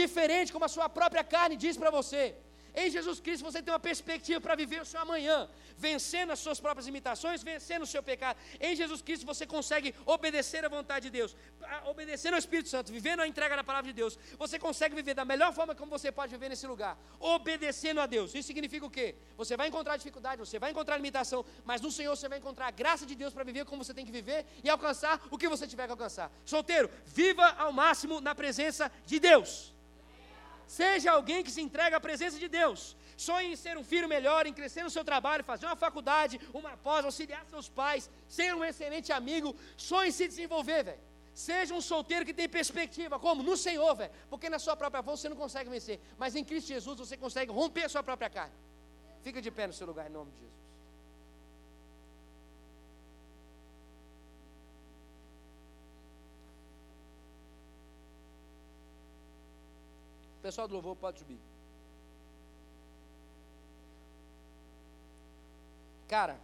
[0.00, 2.24] diferente como a sua própria carne diz para você.
[2.74, 6.60] Em Jesus Cristo você tem uma perspectiva para viver o seu amanhã, vencendo as suas
[6.60, 8.38] próprias limitações, vencendo o seu pecado.
[8.60, 11.36] Em Jesus Cristo você consegue obedecer à vontade de Deus,
[11.86, 14.18] obedecendo ao Espírito Santo, vivendo a entrega da palavra de Deus.
[14.38, 18.34] Você consegue viver da melhor forma como você pode viver nesse lugar, obedecendo a Deus.
[18.34, 19.14] Isso significa o quê?
[19.36, 22.70] Você vai encontrar dificuldade, você vai encontrar limitação, mas no Senhor você vai encontrar a
[22.70, 25.66] graça de Deus para viver como você tem que viver e alcançar o que você
[25.66, 26.30] tiver que alcançar.
[26.44, 29.79] Solteiro, viva ao máximo na presença de Deus.
[30.78, 32.96] Seja alguém que se entrega à presença de Deus.
[33.16, 36.76] Sonhe em ser um filho melhor, em crescer no seu trabalho, fazer uma faculdade, uma
[36.76, 39.48] pós, auxiliar seus pais, ser um excelente amigo.
[39.76, 41.00] Sonhe em se desenvolver, velho.
[41.34, 43.42] Seja um solteiro que tem perspectiva, como?
[43.42, 44.12] No Senhor, velho.
[44.30, 45.98] Porque na sua própria força você não consegue vencer.
[46.16, 48.54] Mas em Cristo Jesus você consegue romper a sua própria carne.
[49.24, 50.59] Fica de pé no seu lugar em nome de Jesus.
[60.40, 61.38] Pessoal do louvor pode subir.
[66.08, 66.38] Cara,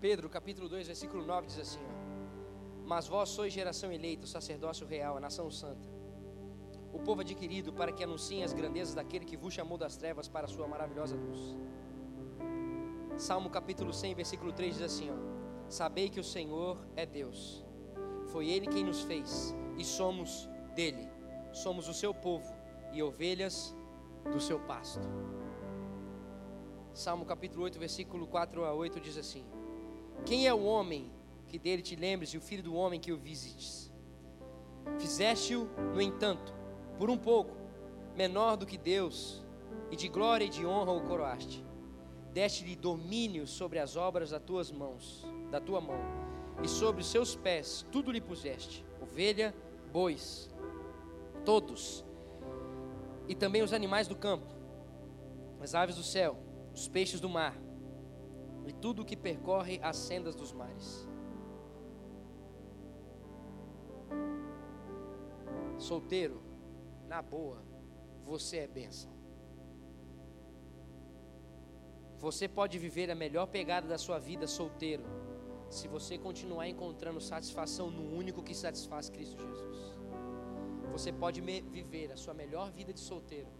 [0.00, 5.16] Pedro, capítulo 2, versículo 9 diz assim: ó, Mas vós sois geração eleita, sacerdócio real,
[5.16, 6.01] a nação santa
[6.92, 10.46] o povo adquirido, para que anunciem as grandezas daquele que vos chamou das trevas para
[10.46, 11.56] a sua maravilhosa luz.
[13.16, 15.14] Salmo capítulo 100, versículo 3 diz assim: ó,
[15.68, 17.64] Sabei que o Senhor é Deus,
[18.26, 21.08] foi Ele quem nos fez, e somos dele,
[21.52, 22.52] somos o seu povo
[22.92, 23.74] e ovelhas
[24.30, 25.08] do seu pasto.
[26.92, 29.44] Salmo capítulo 8, versículo 4 a 8 diz assim:
[30.26, 31.10] Quem é o homem
[31.48, 33.90] que dele te lembres e o filho do homem que o visites?
[34.98, 36.52] Fizeste-o, no entanto,
[36.98, 37.56] por um pouco,
[38.16, 39.42] menor do que Deus,
[39.90, 41.64] e de glória e de honra o coroaste.
[42.32, 46.00] Deste-lhe domínio sobre as obras das tuas mãos, da tua mão,
[46.62, 49.54] e sobre os seus pés tudo lhe puseste: ovelha,
[49.92, 50.50] bois,
[51.44, 52.04] todos,
[53.28, 54.46] e também os animais do campo,
[55.60, 56.38] as aves do céu,
[56.74, 57.54] os peixes do mar,
[58.66, 61.08] e tudo o que percorre as sendas dos mares.
[65.78, 66.40] Solteiro,
[67.12, 67.58] na boa,
[68.28, 69.10] você é bênção.
[72.24, 75.04] Você pode viver a melhor pegada da sua vida solteiro,
[75.78, 79.80] se você continuar encontrando satisfação no único que satisfaz Cristo Jesus.
[80.94, 81.42] Você pode
[81.78, 83.52] viver a sua melhor vida de solteiro,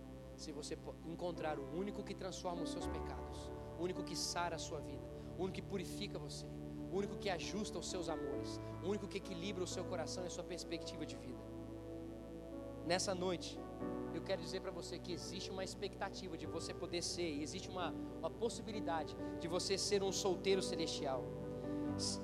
[0.43, 0.75] se você
[1.15, 3.39] encontrar o único que transforma os seus pecados,
[3.79, 6.47] o único que sara a sua vida, o único que purifica você,
[6.91, 10.29] o único que ajusta os seus amores, o único que equilibra o seu coração e
[10.29, 11.42] a sua perspectiva de vida.
[12.93, 13.59] Nessa noite,
[14.17, 17.71] eu quero dizer para você que existe uma expectativa de você poder ser, e existe
[17.71, 17.87] uma,
[18.19, 21.25] uma possibilidade de você ser um solteiro celestial.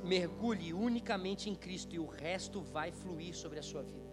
[0.05, 4.11] Mergulhe unicamente em Cristo e o resto vai fluir sobre a sua vida.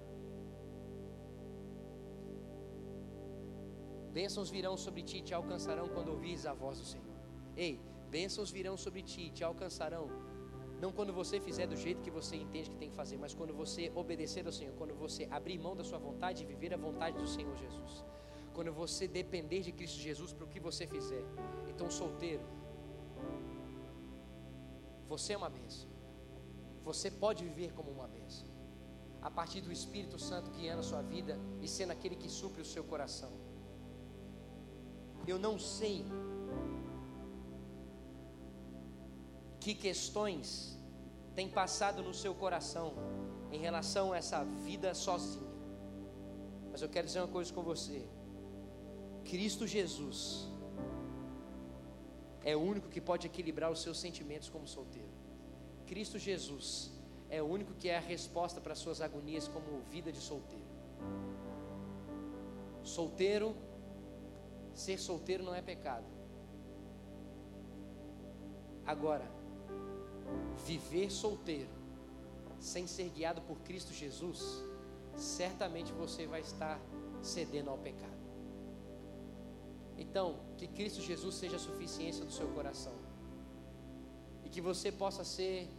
[4.13, 7.17] Bênçãos virão sobre ti e te alcançarão quando ouvires a voz do Senhor.
[7.57, 10.07] Ei, bênçãos virão sobre ti e te alcançarão.
[10.79, 13.53] Não quando você fizer do jeito que você entende que tem que fazer, mas quando
[13.53, 17.17] você obedecer ao Senhor, quando você abrir mão da sua vontade e viver a vontade
[17.17, 18.03] do Senhor Jesus.
[18.53, 21.23] Quando você depender de Cristo Jesus para o que você fizer.
[21.69, 22.43] Então, solteiro,
[25.07, 25.89] você é uma bênção.
[26.83, 28.47] Você pode viver como uma bênção.
[29.21, 32.65] A partir do Espírito Santo guiando a sua vida e sendo aquele que supre o
[32.65, 33.31] seu coração.
[35.27, 36.05] Eu não sei
[39.65, 40.77] que questões
[41.33, 42.87] têm passado no seu coração
[43.51, 45.53] em relação a essa vida sozinha.
[46.71, 47.99] Mas eu quero dizer uma coisa com você.
[49.23, 50.47] Cristo Jesus
[52.43, 55.09] é o único que pode equilibrar os seus sentimentos como solteiro.
[55.87, 56.91] Cristo Jesus
[57.27, 60.69] é o único que é a resposta para as suas agonias como vida de solteiro.
[62.83, 63.55] Solteiro,
[64.75, 66.05] ser solteiro não é pecado.
[68.85, 69.34] Agora,
[70.65, 71.69] viver solteiro,
[72.59, 74.63] sem ser guiado por Cristo Jesus,
[75.15, 76.79] certamente você vai estar
[77.21, 78.25] cedendo ao pecado.
[79.97, 82.93] Então, que Cristo Jesus seja a suficiência do seu coração.
[84.43, 85.69] E que você possa ser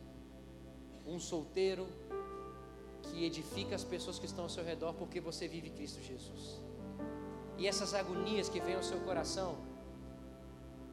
[1.05, 1.87] um solteiro
[3.03, 6.61] que edifica as pessoas que estão ao seu redor porque você vive Cristo Jesus.
[7.59, 9.57] E essas agonias que vêm ao seu coração,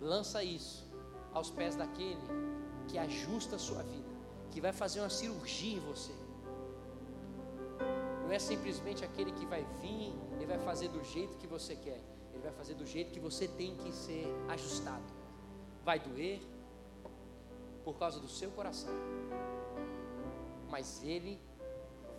[0.02, 0.86] lança isso
[1.34, 2.53] aos pés daquele
[2.88, 4.10] que ajusta a sua vida,
[4.52, 6.14] que vai fazer uma cirurgia em você.
[8.24, 12.02] Não é simplesmente aquele que vai vir e vai fazer do jeito que você quer.
[12.34, 15.04] Ele vai fazer do jeito que você tem que ser ajustado.
[15.84, 16.42] Vai doer
[17.84, 18.94] por causa do seu coração.
[20.70, 21.40] Mas ele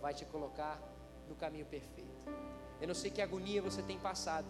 [0.01, 0.79] vai te colocar
[1.27, 2.15] no caminho perfeito.
[2.79, 4.47] Eu não sei que agonia você tem passado.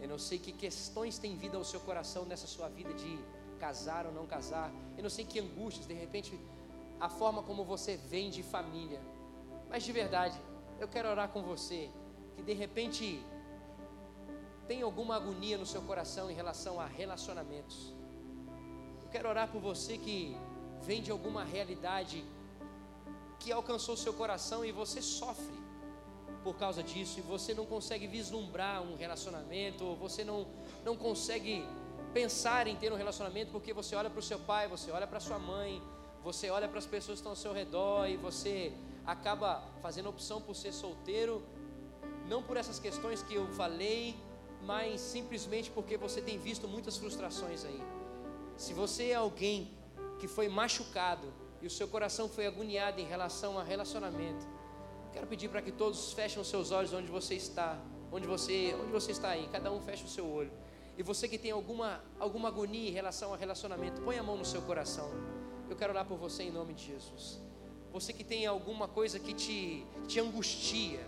[0.00, 3.18] Eu não sei que questões têm vindo ao seu coração nessa sua vida de
[3.64, 4.68] casar ou não casar.
[4.96, 6.30] Eu não sei que angústias, de repente,
[7.06, 9.00] a forma como você vem de família.
[9.70, 10.36] Mas de verdade,
[10.80, 11.88] eu quero orar com você
[12.34, 13.04] que de repente
[14.66, 17.94] tem alguma agonia no seu coração em relação a relacionamentos.
[19.04, 20.36] Eu quero orar por você que
[20.88, 22.24] vem de alguma realidade
[23.38, 25.58] que alcançou seu coração e você sofre
[26.42, 30.46] por causa disso e você não consegue vislumbrar um relacionamento, ou você não,
[30.84, 31.64] não consegue
[32.12, 35.20] pensar em ter um relacionamento porque você olha para o seu pai, você olha para
[35.20, 35.82] sua mãe,
[36.22, 38.72] você olha para as pessoas que estão ao seu redor e você
[39.04, 41.42] acaba fazendo opção por ser solteiro,
[42.28, 44.16] não por essas questões que eu falei,
[44.62, 47.82] mas simplesmente porque você tem visto muitas frustrações aí.
[48.56, 49.70] Se você é alguém
[50.20, 54.46] que foi machucado e o seu coração foi agoniado em relação a relacionamento,
[55.12, 57.78] quero pedir para que todos fechem os seus olhos onde você está,
[58.12, 60.52] onde você, onde você está aí, cada um feche o seu olho.
[60.96, 64.44] E você que tem alguma, alguma agonia em relação ao relacionamento, põe a mão no
[64.44, 65.10] seu coração.
[65.68, 67.40] Eu quero orar por você em nome de Jesus.
[67.92, 71.00] Você que tem alguma coisa que te, te angustia,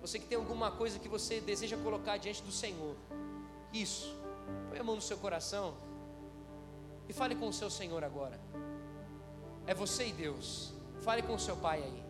[0.00, 2.96] você que tem alguma coisa que você deseja colocar diante do Senhor,
[3.72, 4.14] isso,
[4.68, 5.74] põe a mão no seu coração
[7.08, 8.40] e fale com o seu Senhor agora.
[9.66, 10.72] É você e Deus.
[11.02, 12.02] Fale com o seu Pai aí.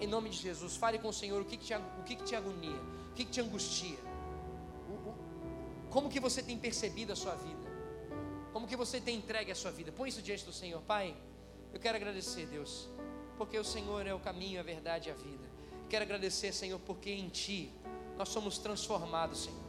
[0.00, 2.24] Em nome de Jesus, fale com o Senhor o que, que, te, o que, que
[2.24, 2.76] te agonia,
[3.10, 3.98] o que, que te angustia.
[5.94, 7.70] Como que você tem percebido a sua vida?
[8.52, 9.92] Como que você tem entregue a sua vida?
[9.92, 11.16] Põe isso diante do Senhor, Pai.
[11.72, 12.88] Eu quero agradecer, Deus,
[13.38, 15.48] porque o Senhor é o caminho, a verdade e a vida.
[15.88, 17.72] quero agradecer, Senhor, porque em Ti
[18.18, 19.62] nós somos transformados, Senhor.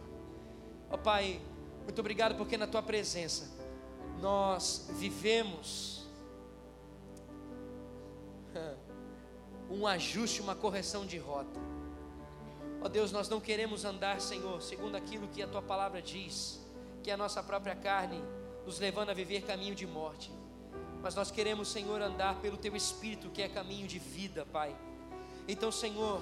[0.89, 1.39] Ó Pai,
[1.83, 3.47] muito obrigado porque na Tua presença
[4.19, 6.07] nós vivemos
[9.69, 11.74] um ajuste, uma correção de rota.
[12.85, 16.63] Ó oh Deus, nós não queremos andar, Senhor, segundo aquilo que a tua palavra diz,
[17.01, 18.21] que a nossa própria carne
[18.63, 20.31] nos levando a viver caminho de morte.
[21.01, 24.75] Mas nós queremos, Senhor, andar pelo teu espírito, que é caminho de vida, Pai.
[25.47, 26.21] Então, Senhor,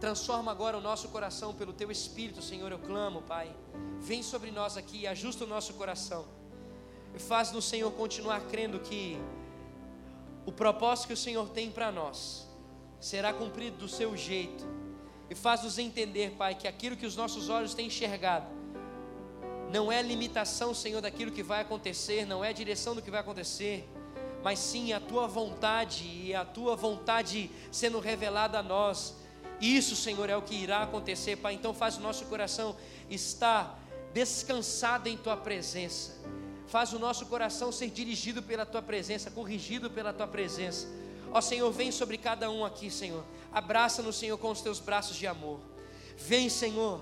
[0.00, 3.54] Transforma agora o nosso coração pelo teu espírito, Senhor, eu clamo, Pai.
[4.00, 6.26] Vem sobre nós aqui, ajusta o nosso coração.
[7.14, 9.16] E faz-nos, Senhor, continuar crendo que
[10.44, 12.46] o propósito que o Senhor tem para nós
[13.00, 14.83] será cumprido do seu jeito.
[15.30, 18.46] E faz-nos entender, Pai, que aquilo que os nossos olhos têm enxergado
[19.74, 23.88] não é limitação, Senhor, daquilo que vai acontecer, não é direção do que vai acontecer,
[24.40, 29.16] mas sim a tua vontade e a tua vontade sendo revelada a nós.
[29.60, 31.54] Isso, Senhor, é o que irá acontecer, Pai.
[31.54, 32.76] Então faz o nosso coração
[33.10, 36.12] estar descansado em tua presença.
[36.68, 40.86] Faz o nosso coração ser dirigido pela tua presença, corrigido pela tua presença.
[41.34, 43.24] Ó Senhor, vem sobre cada um aqui, Senhor.
[43.52, 45.58] Abraça-nos, Senhor, com os teus braços de amor.
[46.16, 47.00] Vem, Senhor,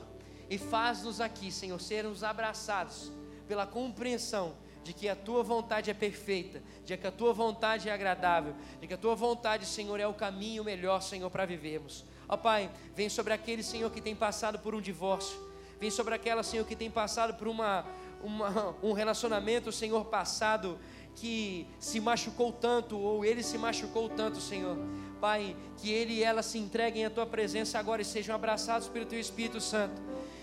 [0.48, 3.12] e faz-nos aqui, Senhor, sermos abraçados
[3.46, 7.92] pela compreensão de que a tua vontade é perfeita, de que a tua vontade é
[7.92, 12.02] agradável, de que a tua vontade, Senhor, é o caminho melhor, Senhor, para vivermos.
[12.26, 15.38] Ó Pai, vem sobre aquele, Senhor, que tem passado por um divórcio,
[15.78, 17.84] vem sobre aquela, Senhor, que tem passado por uma,
[18.22, 20.78] uma um relacionamento, Senhor, passado
[21.16, 24.76] que se machucou tanto, ou ele se machucou tanto, Senhor.
[25.20, 29.06] Pai, que ele e ela se entreguem à tua presença agora e sejam abraçados pelo
[29.06, 30.00] teu Espírito Santo.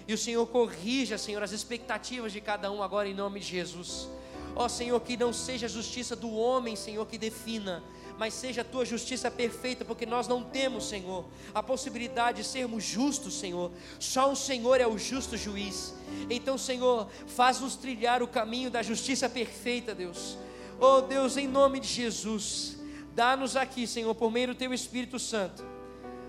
[0.08, 4.10] E o Senhor corrija, Senhor, as expectativas de cada um agora em nome de Jesus.
[4.56, 7.84] Ó Senhor, que não seja a justiça do homem, Senhor, que defina,
[8.18, 12.84] mas seja a tua justiça perfeita, porque nós não temos, Senhor, a possibilidade de sermos
[12.84, 13.72] justos, Senhor.
[14.00, 15.94] Só o Senhor é o justo juiz.
[16.30, 20.38] Então, Senhor, faz-nos trilhar o caminho da justiça perfeita, Deus.
[20.82, 22.80] Oh Deus, em nome de Jesus,
[23.14, 25.66] dá-nos aqui, Senhor, por meio do teu Espírito Santo,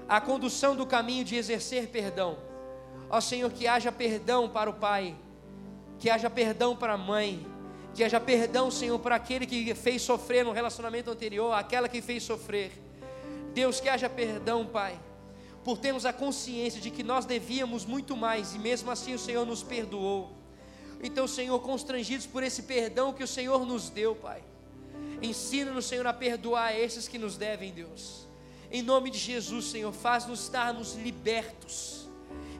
[0.09, 2.36] a condução do caminho de exercer perdão.
[3.09, 5.14] Ó oh, Senhor, que haja perdão para o pai,
[6.01, 7.46] que haja perdão para a mãe,
[7.94, 12.24] que haja perdão, Senhor, para aquele que fez sofrer no relacionamento anterior, aquela que fez
[12.24, 12.72] sofrer.
[13.55, 14.98] Deus, que haja perdão, Pai,
[15.62, 19.46] por termos a consciência de que nós devíamos muito mais e mesmo assim o Senhor
[19.46, 20.39] nos perdoou.
[21.03, 24.42] Então, Senhor, constrangidos por esse perdão que o Senhor nos deu, Pai,
[25.22, 28.26] ensina-nos, Senhor, a perdoar esses que nos devem, Deus.
[28.70, 32.09] Em nome de Jesus, Senhor, faz-nos estarmos libertos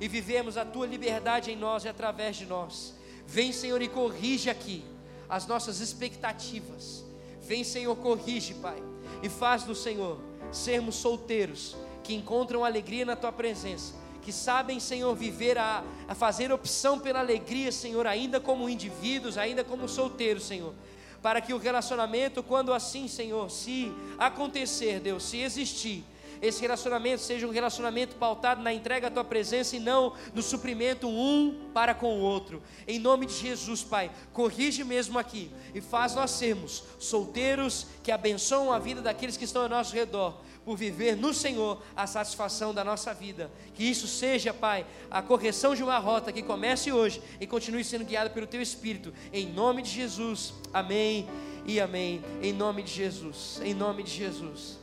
[0.01, 2.95] e vivemos a tua liberdade em nós e através de nós.
[3.27, 4.83] Vem, Senhor, e corrige aqui
[5.29, 7.05] as nossas expectativas.
[7.43, 8.83] Vem, Senhor, corrige, Pai,
[9.23, 10.19] e faz do Senhor
[10.51, 16.53] sermos solteiros que encontram alegria na tua presença, que sabem, Senhor, viver a, a fazer
[16.53, 20.75] opção pela alegria, Senhor, ainda como indivíduos, ainda como solteiros, Senhor
[21.23, 26.03] para que o relacionamento, quando assim, Senhor, se acontecer, Deus, se existir,
[26.41, 31.07] esse relacionamento seja um relacionamento pautado na entrega à tua presença e não no suprimento
[31.07, 32.63] um para com o outro.
[32.89, 38.73] Em nome de Jesus, Pai, corrige mesmo aqui e faz nós sermos solteiros que abençoam
[38.73, 40.35] a vida daqueles que estão ao nosso redor
[40.65, 43.51] por viver no Senhor a satisfação da nossa vida.
[43.75, 48.05] Que isso seja, Pai, a correção de uma rota que comece hoje e continue sendo
[48.05, 49.13] guiada pelo Teu Espírito.
[49.33, 50.53] Em nome de Jesus.
[50.73, 51.29] Amém
[51.65, 52.23] e amém.
[52.43, 53.61] Em nome de Jesus.
[53.63, 54.79] Em nome de Jesus.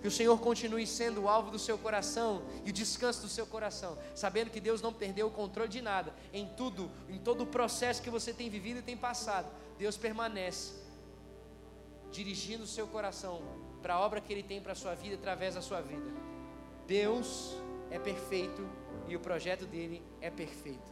[0.00, 3.46] Que o Senhor continue sendo o alvo do seu coração e o descanso do seu
[3.46, 7.46] coração, sabendo que Deus não perdeu o controle de nada, em tudo, em todo o
[7.46, 9.46] processo que você tem vivido e tem passado.
[9.78, 10.82] Deus permanece
[12.10, 13.40] dirigindo o seu coração
[13.82, 16.10] para a obra que Ele tem para a sua vida através da sua vida.
[16.86, 17.56] Deus
[17.90, 18.66] é perfeito
[19.08, 20.90] e o projeto dele é perfeito.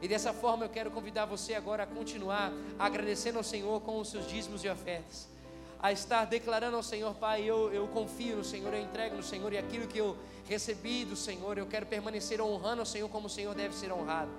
[0.00, 4.10] E dessa forma eu quero convidar você agora a continuar agradecendo ao Senhor com os
[4.10, 5.30] seus dízimos e ofertas
[5.82, 9.52] a estar declarando ao Senhor, Pai, eu, eu confio no Senhor, eu entrego no Senhor,
[9.52, 10.16] e aquilo que eu
[10.48, 14.30] recebi do Senhor, eu quero permanecer honrando ao Senhor como o Senhor deve ser honrado.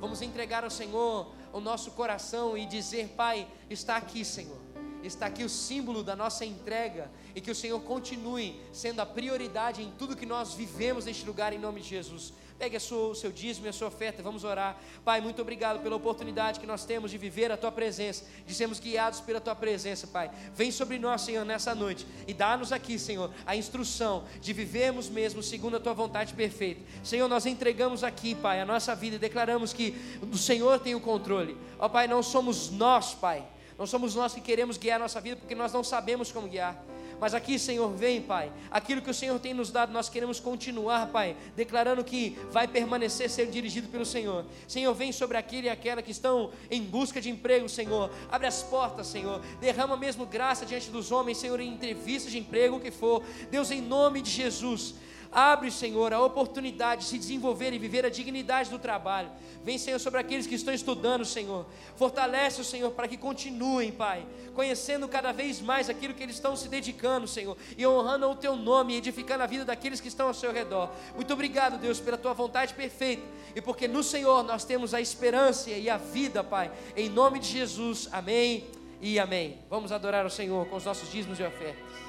[0.00, 4.58] Vamos entregar ao Senhor o nosso coração e dizer, Pai, está aqui, Senhor.
[5.02, 9.82] Está aqui o símbolo da nossa entrega e que o Senhor continue sendo a prioridade
[9.82, 12.32] em tudo que nós vivemos neste lugar em nome de Jesus.
[12.58, 14.76] Pegue sua, o seu dízimo e a sua oferta, vamos orar.
[15.04, 18.80] Pai, muito obrigado pela oportunidade que nós temos de viver a Tua presença, de sermos
[18.80, 20.28] guiados pela Tua presença, Pai.
[20.54, 25.40] Vem sobre nós, Senhor, nessa noite e dá-nos aqui, Senhor, a instrução de vivermos mesmo
[25.40, 26.82] segundo a Tua vontade perfeita.
[27.04, 31.00] Senhor, nós entregamos aqui, Pai, a nossa vida e declaramos que o Senhor tem o
[31.00, 31.56] controle.
[31.78, 33.46] Ó Pai, não somos nós, Pai.
[33.78, 36.84] Não somos nós que queremos guiar a nossa vida porque nós não sabemos como guiar.
[37.20, 38.52] Mas aqui, Senhor, vem, Pai.
[38.70, 43.28] Aquilo que o Senhor tem nos dado, nós queremos continuar, Pai, declarando que vai permanecer
[43.28, 44.44] sendo dirigido pelo Senhor.
[44.68, 48.10] Senhor, vem sobre aquele e aquela que estão em busca de emprego, Senhor.
[48.30, 49.40] Abre as portas, Senhor.
[49.60, 53.22] Derrama mesmo graça diante dos homens, Senhor, em entrevistas de emprego, o que for.
[53.50, 54.94] Deus, em nome de Jesus.
[55.30, 59.30] Abre, Senhor, a oportunidade de se desenvolver e viver a dignidade do trabalho.
[59.64, 61.66] Vem, Senhor, sobre aqueles que estão estudando, Senhor.
[61.96, 66.56] Fortalece o Senhor para que continuem, Pai, conhecendo cada vez mais aquilo que eles estão
[66.56, 70.34] se dedicando, Senhor, e honrando o Teu nome, edificando a vida daqueles que estão ao
[70.34, 70.90] seu redor.
[71.14, 73.22] Muito obrigado, Deus, pela Tua vontade perfeita
[73.54, 76.70] e porque no Senhor nós temos a esperança e a vida, Pai.
[76.96, 78.64] Em nome de Jesus, amém
[79.00, 79.58] e amém.
[79.68, 82.07] Vamos adorar o Senhor com os nossos dízimos e ofertas.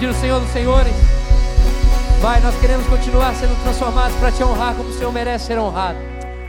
[0.00, 0.92] Aplaudir o Senhor dos Senhores.
[2.22, 5.98] Vai, nós queremos continuar sendo transformados para te honrar como o Senhor merece ser honrado.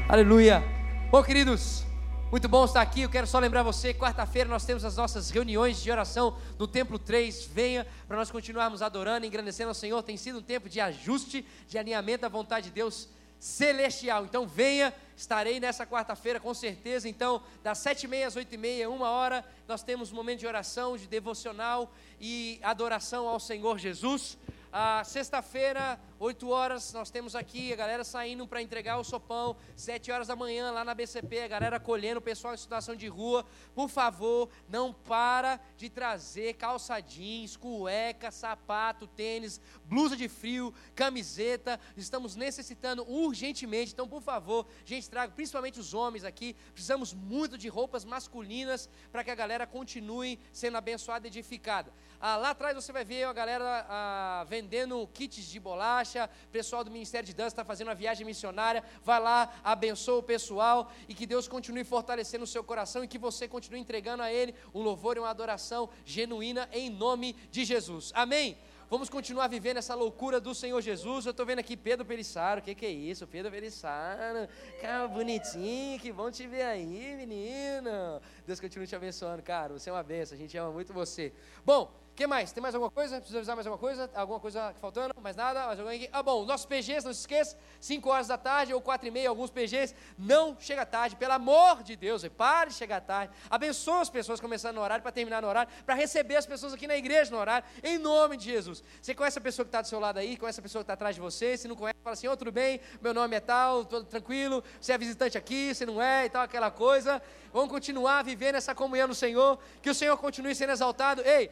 [0.07, 0.63] Aleluia.
[1.11, 1.83] Bom, queridos,
[2.31, 3.01] muito bom estar aqui.
[3.01, 6.97] Eu quero só lembrar você: quarta-feira nós temos as nossas reuniões de oração no Templo
[6.97, 7.49] 3.
[7.53, 10.01] Venha para nós continuarmos adorando, engrandecendo ao Senhor.
[10.01, 13.09] Tem sido um tempo de ajuste, de alinhamento à vontade de Deus
[13.41, 14.23] celestial.
[14.23, 17.09] Então venha, estarei nessa quarta-feira com certeza.
[17.09, 20.41] Então, das sete e meia às oito e meia, uma hora, nós temos um momento
[20.41, 24.37] de oração, de devocional e adoração ao Senhor Jesus.
[24.71, 29.57] Ah, Sexta-feira, 8 horas, nós temos aqui a galera saindo para entregar o sopão.
[29.75, 33.07] 7 horas da manhã, lá na BCP, a galera colhendo o pessoal em situação de
[33.07, 33.43] rua.
[33.73, 41.79] Por favor, não para de trazer calça jeans, cueca, sapato, tênis, blusa de frio, camiseta.
[41.97, 43.91] Estamos necessitando urgentemente.
[43.91, 46.55] Então, por favor, gente, traga, principalmente os homens aqui.
[46.71, 51.91] Precisamos muito de roupas masculinas para que a galera continue sendo abençoada e edificada.
[52.19, 56.10] Ah, lá atrás você vai ver a galera ah, vendendo kits de bolacha.
[56.51, 58.83] Pessoal do Ministério de Dança está fazendo uma viagem missionária.
[59.03, 63.17] Vai lá, abençoa o pessoal e que Deus continue fortalecendo o seu coração e que
[63.17, 68.11] você continue entregando a Ele um louvor e uma adoração genuína em nome de Jesus.
[68.15, 68.57] Amém?
[68.91, 71.25] Vamos continuar vivendo essa loucura do Senhor Jesus.
[71.25, 72.59] Eu estou vendo aqui Pedro Pelissaro.
[72.59, 73.25] O que, que é isso?
[73.25, 74.49] Pedro Pelissaro.
[74.81, 75.97] Cara, bonitinho.
[75.97, 78.21] Que bom te ver aí, menino.
[78.45, 79.71] Deus continue te abençoando, cara.
[79.71, 80.35] Você é uma benção.
[80.35, 81.31] A gente ama muito você.
[81.65, 81.89] Bom,
[82.21, 82.51] que mais?
[82.51, 83.17] Tem mais alguma coisa?
[83.17, 84.07] Precisa avisar mais alguma coisa?
[84.13, 85.15] Alguma coisa faltando?
[85.19, 85.65] Mais nada?
[85.65, 86.09] Mais alguém aqui?
[86.13, 89.27] Ah, bom, nossos PGs, não se esqueça, 5 horas da tarde ou 4 e meia,
[89.27, 94.09] alguns PGs, não chega tarde, pelo amor de Deus, pare de chegar tarde, abençoe as
[94.09, 97.31] pessoas começando no horário, para terminar no horário, para receber as pessoas aqui na igreja
[97.31, 98.83] no horário, em nome de Jesus.
[99.01, 100.93] Você conhece a pessoa que está do seu lado aí, conhece a pessoa que está
[100.93, 103.39] atrás de você, se não conhece, fala assim, ô, oh, tudo bem, meu nome é
[103.39, 107.19] tal, tudo tranquilo, você é visitante aqui, você não é e tal, aquela coisa,
[107.51, 111.49] vamos continuar vivendo essa comunhão no Senhor, que o Senhor continue sendo exaltado, ei,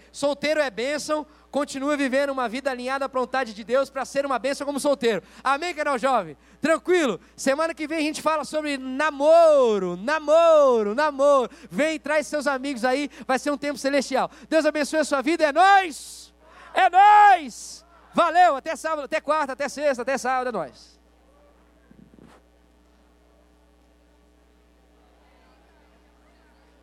[0.59, 4.37] solteiro é bênção, continue vivendo uma vida alinhada à vontade de Deus para ser uma
[4.37, 5.23] bênção como solteiro.
[5.43, 6.37] Amém, canal jovem?
[6.61, 7.19] Tranquilo?
[7.35, 11.49] Semana que vem a gente fala sobre namoro, namoro, namoro.
[11.69, 14.29] Vem, traz seus amigos aí, vai ser um tempo celestial.
[14.49, 16.33] Deus abençoe a sua vida, é nós.
[16.73, 17.85] É nós.
[18.13, 20.99] Valeu, até sábado, até quarta, até sexta, até sábado, é nós.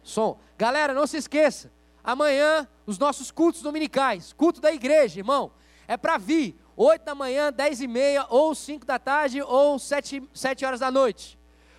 [0.03, 0.39] Som.
[0.57, 1.71] Galera, não se esqueça.
[2.03, 5.51] Amanhã, os nossos cultos dominicais, culto da igreja, irmão,
[5.89, 10.23] é para vir 8 da manhã, 10 e meia, ou 5 da tarde, ou 7,
[10.33, 11.39] 7 horas da noite.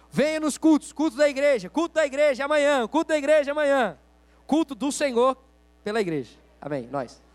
[0.10, 3.98] Venha nos cultos, culto da igreja, culto da igreja amanhã, culto da igreja amanhã,
[4.46, 5.38] culto do Senhor
[5.84, 6.32] pela igreja.
[6.60, 6.88] Amém.
[6.92, 7.27] Nós.